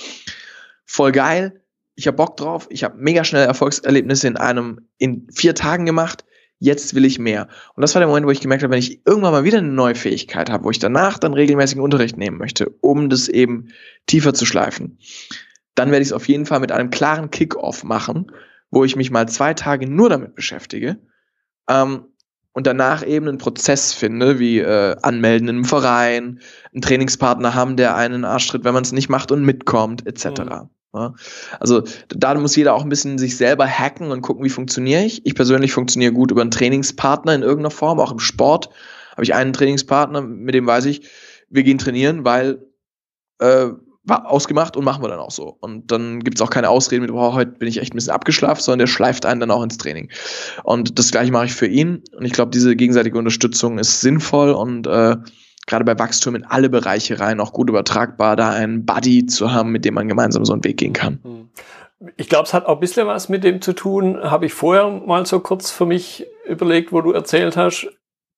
[0.86, 1.62] voll geil.
[1.96, 2.68] Ich habe Bock drauf.
[2.70, 6.26] Ich habe mega schnell Erfolgserlebnisse in einem in vier Tagen gemacht
[6.60, 7.48] jetzt will ich mehr.
[7.76, 9.68] Und das war der Moment, wo ich gemerkt habe, wenn ich irgendwann mal wieder eine
[9.68, 13.70] neue Fähigkeit habe, wo ich danach dann regelmäßigen Unterricht nehmen möchte, um das eben
[14.08, 15.00] tiefer zu schleifen,
[15.76, 18.32] dann werde ich es auf jeden Fall mit einem klaren Kick-off machen,
[18.72, 20.98] wo ich mich mal zwei Tage nur damit beschäftige
[21.70, 22.06] ähm,
[22.54, 26.40] und danach eben einen Prozess finde, wie äh, anmelden im Verein,
[26.74, 30.40] einen Trainingspartner haben, der einen Arsch tritt, wenn man es nicht macht und mitkommt, etc.
[30.40, 30.70] Mhm.
[30.96, 31.14] Ja?
[31.60, 35.26] Also da muss jeder auch ein bisschen sich selber hacken und gucken, wie funktioniere ich.
[35.26, 38.70] Ich persönlich funktioniere gut über einen Trainingspartner in irgendeiner Form, auch im Sport
[39.12, 41.08] habe ich einen Trainingspartner, mit dem weiß ich,
[41.50, 42.66] wir gehen trainieren, weil
[43.40, 43.68] äh,
[44.06, 45.58] war ausgemacht und machen wir dann auch so.
[45.60, 48.14] Und dann gibt es auch keine Ausreden mit, oh, heute bin ich echt ein bisschen
[48.14, 50.12] abgeschlafen, sondern der schleift einen dann auch ins Training.
[50.64, 52.04] Und das gleiche mache ich für ihn.
[52.16, 55.18] Und ich glaube, diese gegenseitige Unterstützung ist sinnvoll und äh,
[55.66, 59.72] gerade bei Wachstum in alle Bereiche rein auch gut übertragbar, da einen Buddy zu haben,
[59.72, 61.20] mit dem man gemeinsam so einen Weg gehen kann.
[61.24, 61.50] Hm.
[62.18, 64.90] Ich glaube, es hat auch ein bisschen was mit dem zu tun, habe ich vorher
[64.90, 67.88] mal so kurz für mich überlegt, wo du erzählt hast,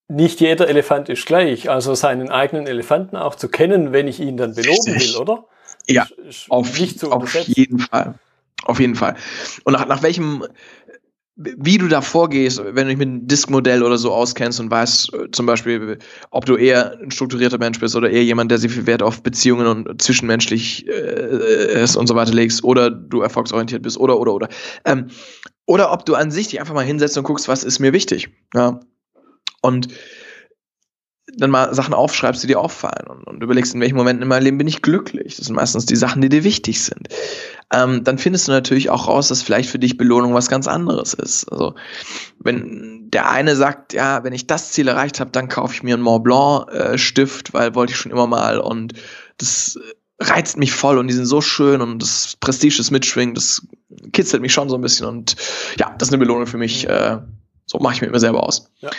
[0.08, 1.70] nicht jeder Elefant ist gleich.
[1.70, 5.46] Also seinen eigenen Elefanten auch zu kennen, wenn ich ihn dann beloben will, oder?
[5.88, 6.68] Ja, ist, ist auf,
[7.12, 8.16] auf jeden Fall.
[8.64, 9.16] Auf jeden Fall.
[9.64, 10.46] Und nach, nach welchem
[11.38, 15.14] wie du da vorgehst, wenn du dich mit einem Disk-Modell oder so auskennst und weißt,
[15.14, 16.00] äh, zum Beispiel,
[16.32, 19.22] ob du eher ein strukturierter Mensch bist oder eher jemand, der sehr viel Wert auf
[19.22, 24.34] Beziehungen und zwischenmenschlich äh, ist und so weiter legst, oder du erfolgsorientiert bist, oder, oder,
[24.34, 24.50] oder.
[24.84, 25.08] Ähm,
[25.68, 28.30] oder ob du an sich dich einfach mal hinsetzt und guckst, was ist mir wichtig.
[28.56, 28.80] Ja.
[29.62, 29.90] Und
[31.38, 34.44] dann mal Sachen aufschreibst, die dir auffallen und, und, überlegst, in welchen Momenten in meinem
[34.44, 35.38] Leben bin ich glücklich.
[35.38, 37.08] Das sind meistens die Sachen, die dir wichtig sind.
[37.72, 41.14] Ähm, dann findest du natürlich auch raus, dass vielleicht für dich Belohnung was ganz anderes
[41.14, 41.52] ist.
[41.52, 41.76] Also
[42.40, 45.94] wenn der eine sagt, ja, wenn ich das Ziel erreicht habe, dann kaufe ich mir
[45.94, 48.94] einen Mont Blanc äh, Stift, weil wollte ich schon immer mal und
[49.38, 49.80] das
[50.20, 53.68] reizt mich voll und die sind so schön und das Prestige ist mitschwingt, das
[54.14, 55.36] kitzelt mich schon so ein bisschen und
[55.78, 56.88] ja, das ist eine Belohnung für mich.
[56.88, 57.20] Äh,
[57.68, 58.72] so mache ich mir selber aus.
[58.80, 58.90] Ja.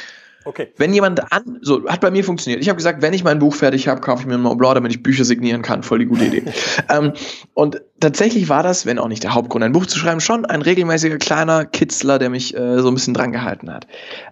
[0.48, 0.68] Okay.
[0.78, 2.62] Wenn jemand an, so hat bei mir funktioniert.
[2.62, 4.76] Ich habe gesagt, wenn ich mein Buch fertig habe, kaufe ich mir einen Mont Blanc,
[4.76, 5.82] damit ich Bücher signieren kann.
[5.82, 6.42] Voll die gute Idee.
[6.88, 7.12] ähm,
[7.52, 10.62] und tatsächlich war das, wenn auch nicht der Hauptgrund, ein Buch zu schreiben, schon ein
[10.62, 13.86] regelmäßiger kleiner Kitzler, der mich äh, so ein bisschen dran gehalten hat.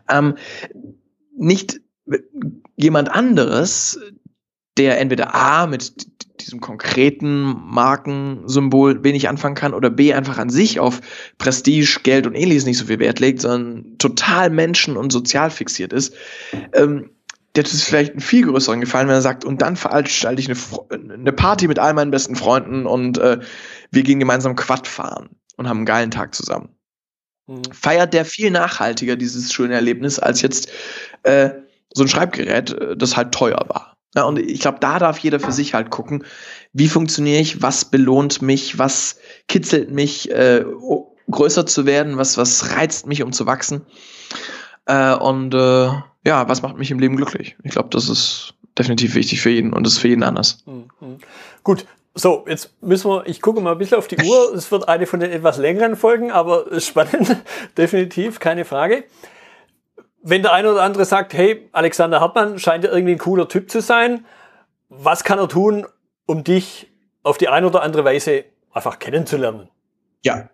[0.09, 0.37] Ähm,
[1.37, 1.83] nicht
[2.77, 4.01] jemand anderes,
[4.79, 10.81] der entweder A mit diesem konkreten Markensymbol wenig anfangen kann oder B einfach an sich
[10.81, 11.01] auf
[11.39, 15.93] Prestige, Geld und ähnliches nicht so viel Wert legt, sondern total menschen- und sozial fixiert
[15.93, 16.15] ist,
[16.73, 17.11] ähm,
[17.57, 20.51] der tut es vielleicht einen viel größeren Gefallen, wenn er sagt, und dann veranstalte ich
[20.51, 23.41] eine, eine Party mit all meinen besten Freunden und äh,
[23.91, 26.69] wir gehen gemeinsam Quad fahren und haben einen geilen Tag zusammen.
[27.47, 27.63] Mhm.
[27.73, 30.71] Feiert der viel nachhaltiger dieses schöne Erlebnis als jetzt
[31.23, 31.51] äh,
[31.95, 33.96] so ein Schreibgerät, äh, das halt teuer war.
[34.17, 36.25] Ja, und ich glaube, da darf jeder für sich halt gucken,
[36.73, 40.65] wie funktioniere ich, was belohnt mich, was kitzelt mich, äh,
[41.31, 43.85] größer zu werden, was, was reizt mich, um zu wachsen.
[44.87, 45.91] Äh, und äh,
[46.25, 47.57] ja, was macht mich im Leben glücklich?
[47.63, 50.65] Ich glaube, das ist definitiv wichtig für jeden und das ist für jeden anders.
[50.65, 51.19] Mhm.
[51.63, 54.55] Gut, so, jetzt müssen wir, ich gucke mal ein bisschen auf die Uhr.
[54.55, 57.37] Es wird eine von den etwas längeren Folgen, aber spannend,
[57.77, 59.05] definitiv, keine Frage
[60.29, 63.71] wenn der eine oder andere sagt, hey, Alexander Hartmann scheint ja irgendwie ein cooler Typ
[63.71, 64.27] zu sein,
[64.89, 65.87] was kann er tun,
[66.27, 66.91] um dich
[67.23, 69.69] auf die eine oder andere Weise einfach kennenzulernen?
[70.25, 70.51] Ja,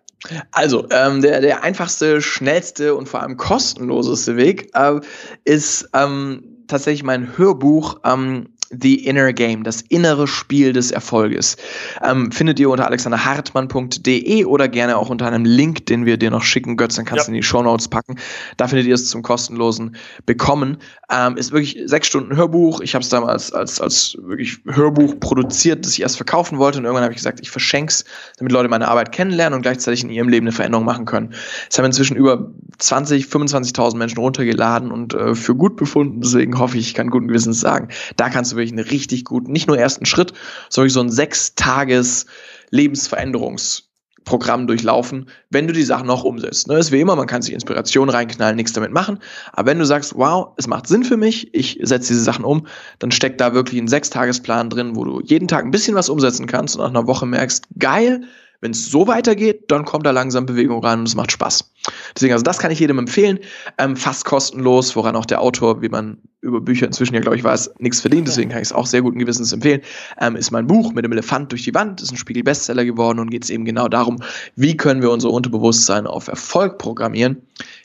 [0.51, 4.99] also ähm, der, der einfachste, schnellste und vor allem kostenloseste Weg äh,
[5.43, 11.57] ist ähm, tatsächlich mein Hörbuch ähm, The Inner Game, das innere Spiel des Erfolges.
[12.03, 16.43] Ähm, findet ihr unter alexanderhartmann.de oder gerne auch unter einem Link, den wir dir noch
[16.43, 16.77] schicken.
[16.77, 17.35] Götz, dann kannst du ja.
[17.35, 18.17] in die Show Notes packen.
[18.57, 19.95] Da findet ihr es zum kostenlosen
[20.25, 20.77] Bekommen.
[21.11, 22.81] Ähm, ist wirklich sechs Stunden Hörbuch.
[22.81, 26.79] Ich habe es damals als, als wirklich Hörbuch produziert, das ich erst verkaufen wollte.
[26.79, 28.05] Und irgendwann habe ich gesagt, ich verschenk's,
[28.37, 31.33] damit Leute meine Arbeit kennenlernen und gleichzeitig in ihrem Leben eine Veränderung machen können.
[31.69, 36.21] Es haben inzwischen über 20, 25.000 Menschen runtergeladen und äh, für gut befunden.
[36.21, 39.51] Deswegen hoffe ich, ich kann guten Gewissens sagen, da kannst du wirklich einen richtig guten,
[39.51, 40.33] nicht nur ersten Schritt,
[40.69, 42.25] sondern so ein sechs Tages
[42.71, 46.67] Lebensveränderungsprogramm durchlaufen, wenn du die Sachen noch umsetzt.
[46.67, 49.19] Ne, ist wie immer, man kann sich Inspiration reinknallen, nichts damit machen.
[49.51, 52.67] Aber wenn du sagst, wow, es macht Sinn für mich, ich setze diese Sachen um,
[52.99, 56.47] dann steckt da wirklich ein Sechstagesplan drin, wo du jeden Tag ein bisschen was umsetzen
[56.47, 58.21] kannst und nach einer Woche merkst, geil,
[58.63, 61.69] wenn es so weitergeht, dann kommt da langsam Bewegung rein und es macht Spaß.
[62.15, 63.39] Deswegen, also das kann ich jedem empfehlen.
[63.77, 67.43] Ähm, fast kostenlos, woran auch der Autor, wie man über Bücher inzwischen ja, glaube ich,
[67.43, 68.25] weiß, nichts verdient.
[68.25, 69.81] Deswegen kann ich es auch sehr guten Gewissens empfehlen.
[70.17, 73.31] Ähm, ist mein Buch mit dem Elefant durch die Wand, ist ein Spiegel-Bestseller geworden und
[73.31, 74.23] geht es eben genau darum,
[74.55, 77.41] wie können wir unser Unterbewusstsein auf Erfolg programmieren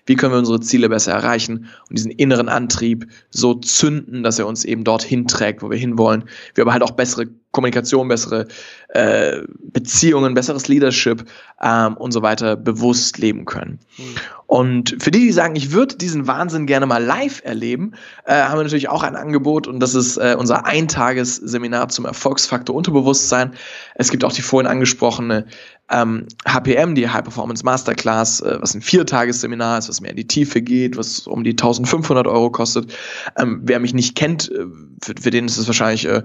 [0.08, 4.46] wie können wir unsere Ziele besser erreichen und diesen inneren Antrieb so zünden, dass er
[4.46, 6.24] uns eben dorthin trägt, wo wir hinwollen.
[6.54, 8.46] Wir aber halt auch bessere Kommunikation, bessere
[8.90, 9.38] äh,
[9.72, 11.24] Beziehungen, besseres Leadership
[11.62, 13.78] ähm, und so weiter bewusst leben können.
[13.96, 14.04] Mhm.
[14.46, 17.92] Und für die, die sagen, ich würde diesen Wahnsinn gerne mal live erleben,
[18.24, 22.74] äh, haben wir natürlich auch ein Angebot und das ist äh, unser Eintagesseminar zum Erfolgsfaktor
[22.74, 23.52] Unterbewusstsein.
[23.94, 25.46] Es gibt auch die vorhin angesprochene
[25.90, 30.26] ähm, HPM, die High Performance Masterclass, äh, was ein Viertagesseminar ist, was mehr in die
[30.26, 32.92] Tiefe geht, was um die 1500 Euro kostet.
[33.38, 34.66] Ähm, wer mich nicht kennt, äh,
[35.02, 36.22] für, für den ist es wahrscheinlich äh,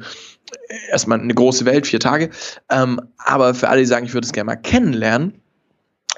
[0.89, 2.29] erstmal eine große Welt, vier Tage.
[2.69, 5.42] Ähm, aber für alle, die sagen, ich würde es gerne mal kennenlernen,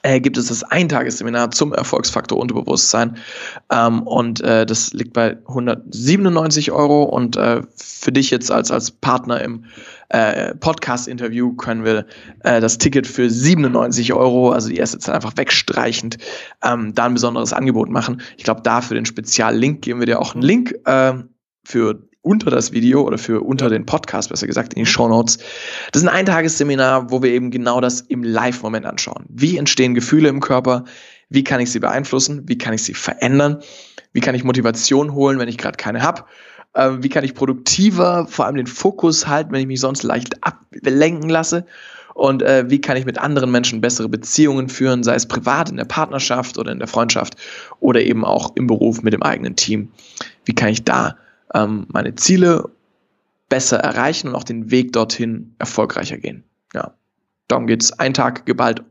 [0.06, 3.18] äh, gibt es das Eintagesseminar zum Erfolgsfaktor Unterbewusstsein.
[3.72, 7.03] Ähm, und äh, das liegt bei 197 Euro.
[7.03, 9.66] Und äh, für dich jetzt als, als Partner im
[10.10, 12.06] äh, Podcast-Interview können wir
[12.43, 16.20] äh, das Ticket für 97 Euro, also die erste Zeit einfach wegstreichend,
[16.64, 18.22] ähm, da ein besonderes Angebot machen.
[18.38, 21.14] Ich glaube, da für den Speziallink geben wir dir auch einen Link äh,
[21.64, 24.93] für unter das Video oder für unter den Podcast, besser gesagt, in die mhm.
[24.93, 25.38] Show Notes.
[25.91, 29.26] Das ist ein Eintagesseminar, wo wir eben genau das im Live-Moment anschauen.
[29.30, 30.86] Wie entstehen Gefühle im Körper?
[31.30, 32.43] Wie kann ich sie beeinflussen?
[32.47, 33.59] Wie kann ich sie verändern?
[34.11, 36.26] Wie kann ich Motivation holen, wenn ich gerade keine habe?
[36.73, 40.43] Ähm, wie kann ich produktiver vor allem den Fokus halten, wenn ich mich sonst leicht
[40.43, 41.65] ablenken lasse?
[42.15, 45.78] Und äh, wie kann ich mit anderen Menschen bessere Beziehungen führen, sei es privat, in
[45.78, 47.36] der Partnerschaft oder in der Freundschaft
[47.82, 49.91] oder eben auch im Beruf mit dem eigenen Team?
[50.45, 51.17] Wie kann ich da
[51.54, 52.70] ähm, meine Ziele
[53.50, 56.43] besser erreichen und auch den Weg dorthin erfolgreicher gehen?
[56.74, 56.96] Ja,
[57.48, 57.91] darum geht's.
[57.93, 58.84] Ein Tag geballt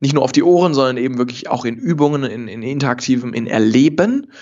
[0.00, 3.46] nicht nur auf die Ohren, sondern eben wirklich auch in Übungen, in, in interaktivem, in
[3.46, 4.32] Erleben.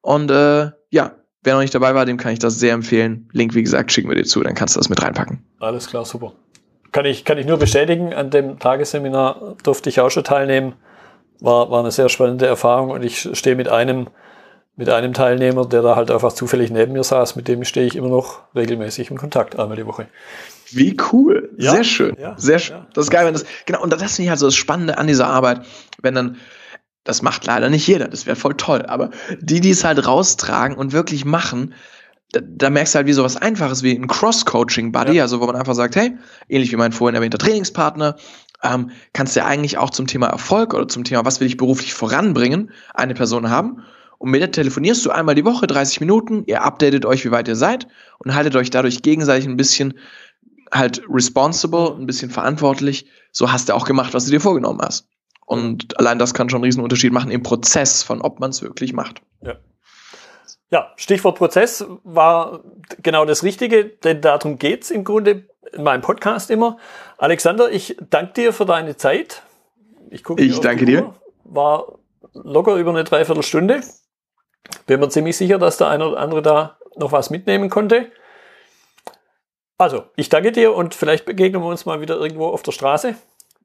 [0.00, 3.28] Und äh, ja, Wer noch nicht dabei war, dem kann ich das sehr empfehlen.
[3.32, 5.44] Link, wie gesagt, schicken wir dir zu, dann kannst du das mit reinpacken.
[5.60, 6.32] Alles klar, super.
[6.90, 10.74] Kann ich, kann ich nur bestätigen, an dem Tagesseminar durfte ich auch schon teilnehmen.
[11.40, 14.06] War, war eine sehr spannende Erfahrung und ich stehe mit einem,
[14.76, 17.94] mit einem Teilnehmer, der da halt einfach zufällig neben mir saß, mit dem stehe ich
[17.94, 20.08] immer noch regelmäßig in Kontakt, einmal die Woche.
[20.70, 21.50] Wie cool.
[21.56, 22.16] Ja, sehr schön.
[22.18, 22.78] Ja, sehr schön.
[22.78, 22.86] Ja.
[22.92, 25.06] Das ist geil, wenn das, genau, und das finde ich halt so das Spannende an
[25.06, 25.64] dieser Arbeit,
[26.02, 26.36] wenn dann,
[27.04, 28.82] das macht leider nicht jeder, das wäre voll toll.
[28.86, 29.10] Aber
[29.40, 31.74] die, die es halt raustragen und wirklich machen,
[32.32, 35.22] da, da merkst du halt wie sowas Einfaches wie ein Cross-Coaching-Buddy, ja.
[35.22, 36.16] also wo man einfach sagt, hey,
[36.48, 38.16] ähnlich wie mein vorhin erwähnter Trainingspartner,
[38.64, 41.58] ähm, kannst du ja eigentlich auch zum Thema Erfolg oder zum Thema, was will ich
[41.58, 43.84] beruflich voranbringen, eine Person haben.
[44.18, 47.48] Und mit der telefonierst du einmal die Woche, 30 Minuten, ihr updatet euch, wie weit
[47.48, 47.86] ihr seid
[48.18, 49.94] und haltet euch dadurch gegenseitig ein bisschen
[50.72, 53.06] halt responsible, ein bisschen verantwortlich.
[53.32, 55.08] So hast du auch gemacht, was du dir vorgenommen hast.
[55.46, 58.62] Und allein das kann schon einen riesen Unterschied machen im Prozess von, ob man es
[58.62, 59.20] wirklich macht.
[59.42, 59.56] Ja.
[60.70, 62.60] ja, Stichwort Prozess war
[63.02, 66.78] genau das Richtige, denn darum geht es im Grunde in meinem Podcast immer.
[67.18, 69.42] Alexander, ich danke dir für deine Zeit.
[70.10, 71.14] Ich, gucke ich danke dir.
[71.44, 71.98] War
[72.32, 73.82] locker über eine Dreiviertelstunde.
[74.86, 78.10] Bin mir ziemlich sicher, dass der eine oder andere da noch was mitnehmen konnte.
[79.76, 83.16] Also, ich danke dir und vielleicht begegnen wir uns mal wieder irgendwo auf der Straße.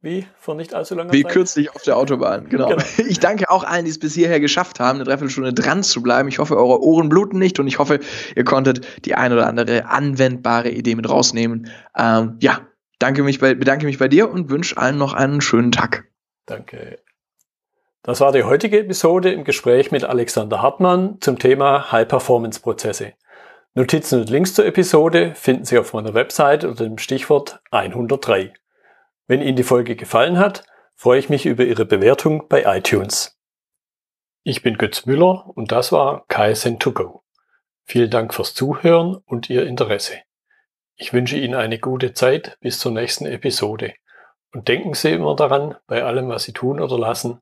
[0.01, 1.31] Wie vor nicht allzu langer Wie Zeit.
[1.31, 2.69] Wie kürzlich auf der Autobahn, genau.
[2.69, 2.83] genau.
[3.09, 6.29] Ich danke auch allen, die es bis hierher geschafft haben, eine Dreiviertelstunde dran zu bleiben.
[6.29, 7.99] Ich hoffe, eure Ohren bluten nicht und ich hoffe,
[8.35, 11.69] ihr konntet die ein oder andere anwendbare Idee mit rausnehmen.
[11.97, 12.61] Ähm, ja,
[12.99, 16.05] danke mich bei, bedanke mich bei dir und wünsche allen noch einen schönen Tag.
[16.45, 16.99] Danke.
[18.01, 23.13] Das war die heutige Episode im Gespräch mit Alexander Hartmann zum Thema High-Performance-Prozesse.
[23.73, 28.53] Notizen und Links zur Episode finden Sie auf meiner Website unter dem Stichwort 103.
[29.27, 30.63] Wenn Ihnen die Folge gefallen hat,
[30.95, 33.37] freue ich mich über Ihre Bewertung bei iTunes.
[34.43, 37.19] Ich bin Götz Müller und das war KSN2Go.
[37.83, 40.19] Vielen Dank fürs Zuhören und Ihr Interesse.
[40.95, 43.93] Ich wünsche Ihnen eine gute Zeit bis zur nächsten Episode.
[44.53, 47.41] Und denken Sie immer daran, bei allem, was Sie tun oder lassen,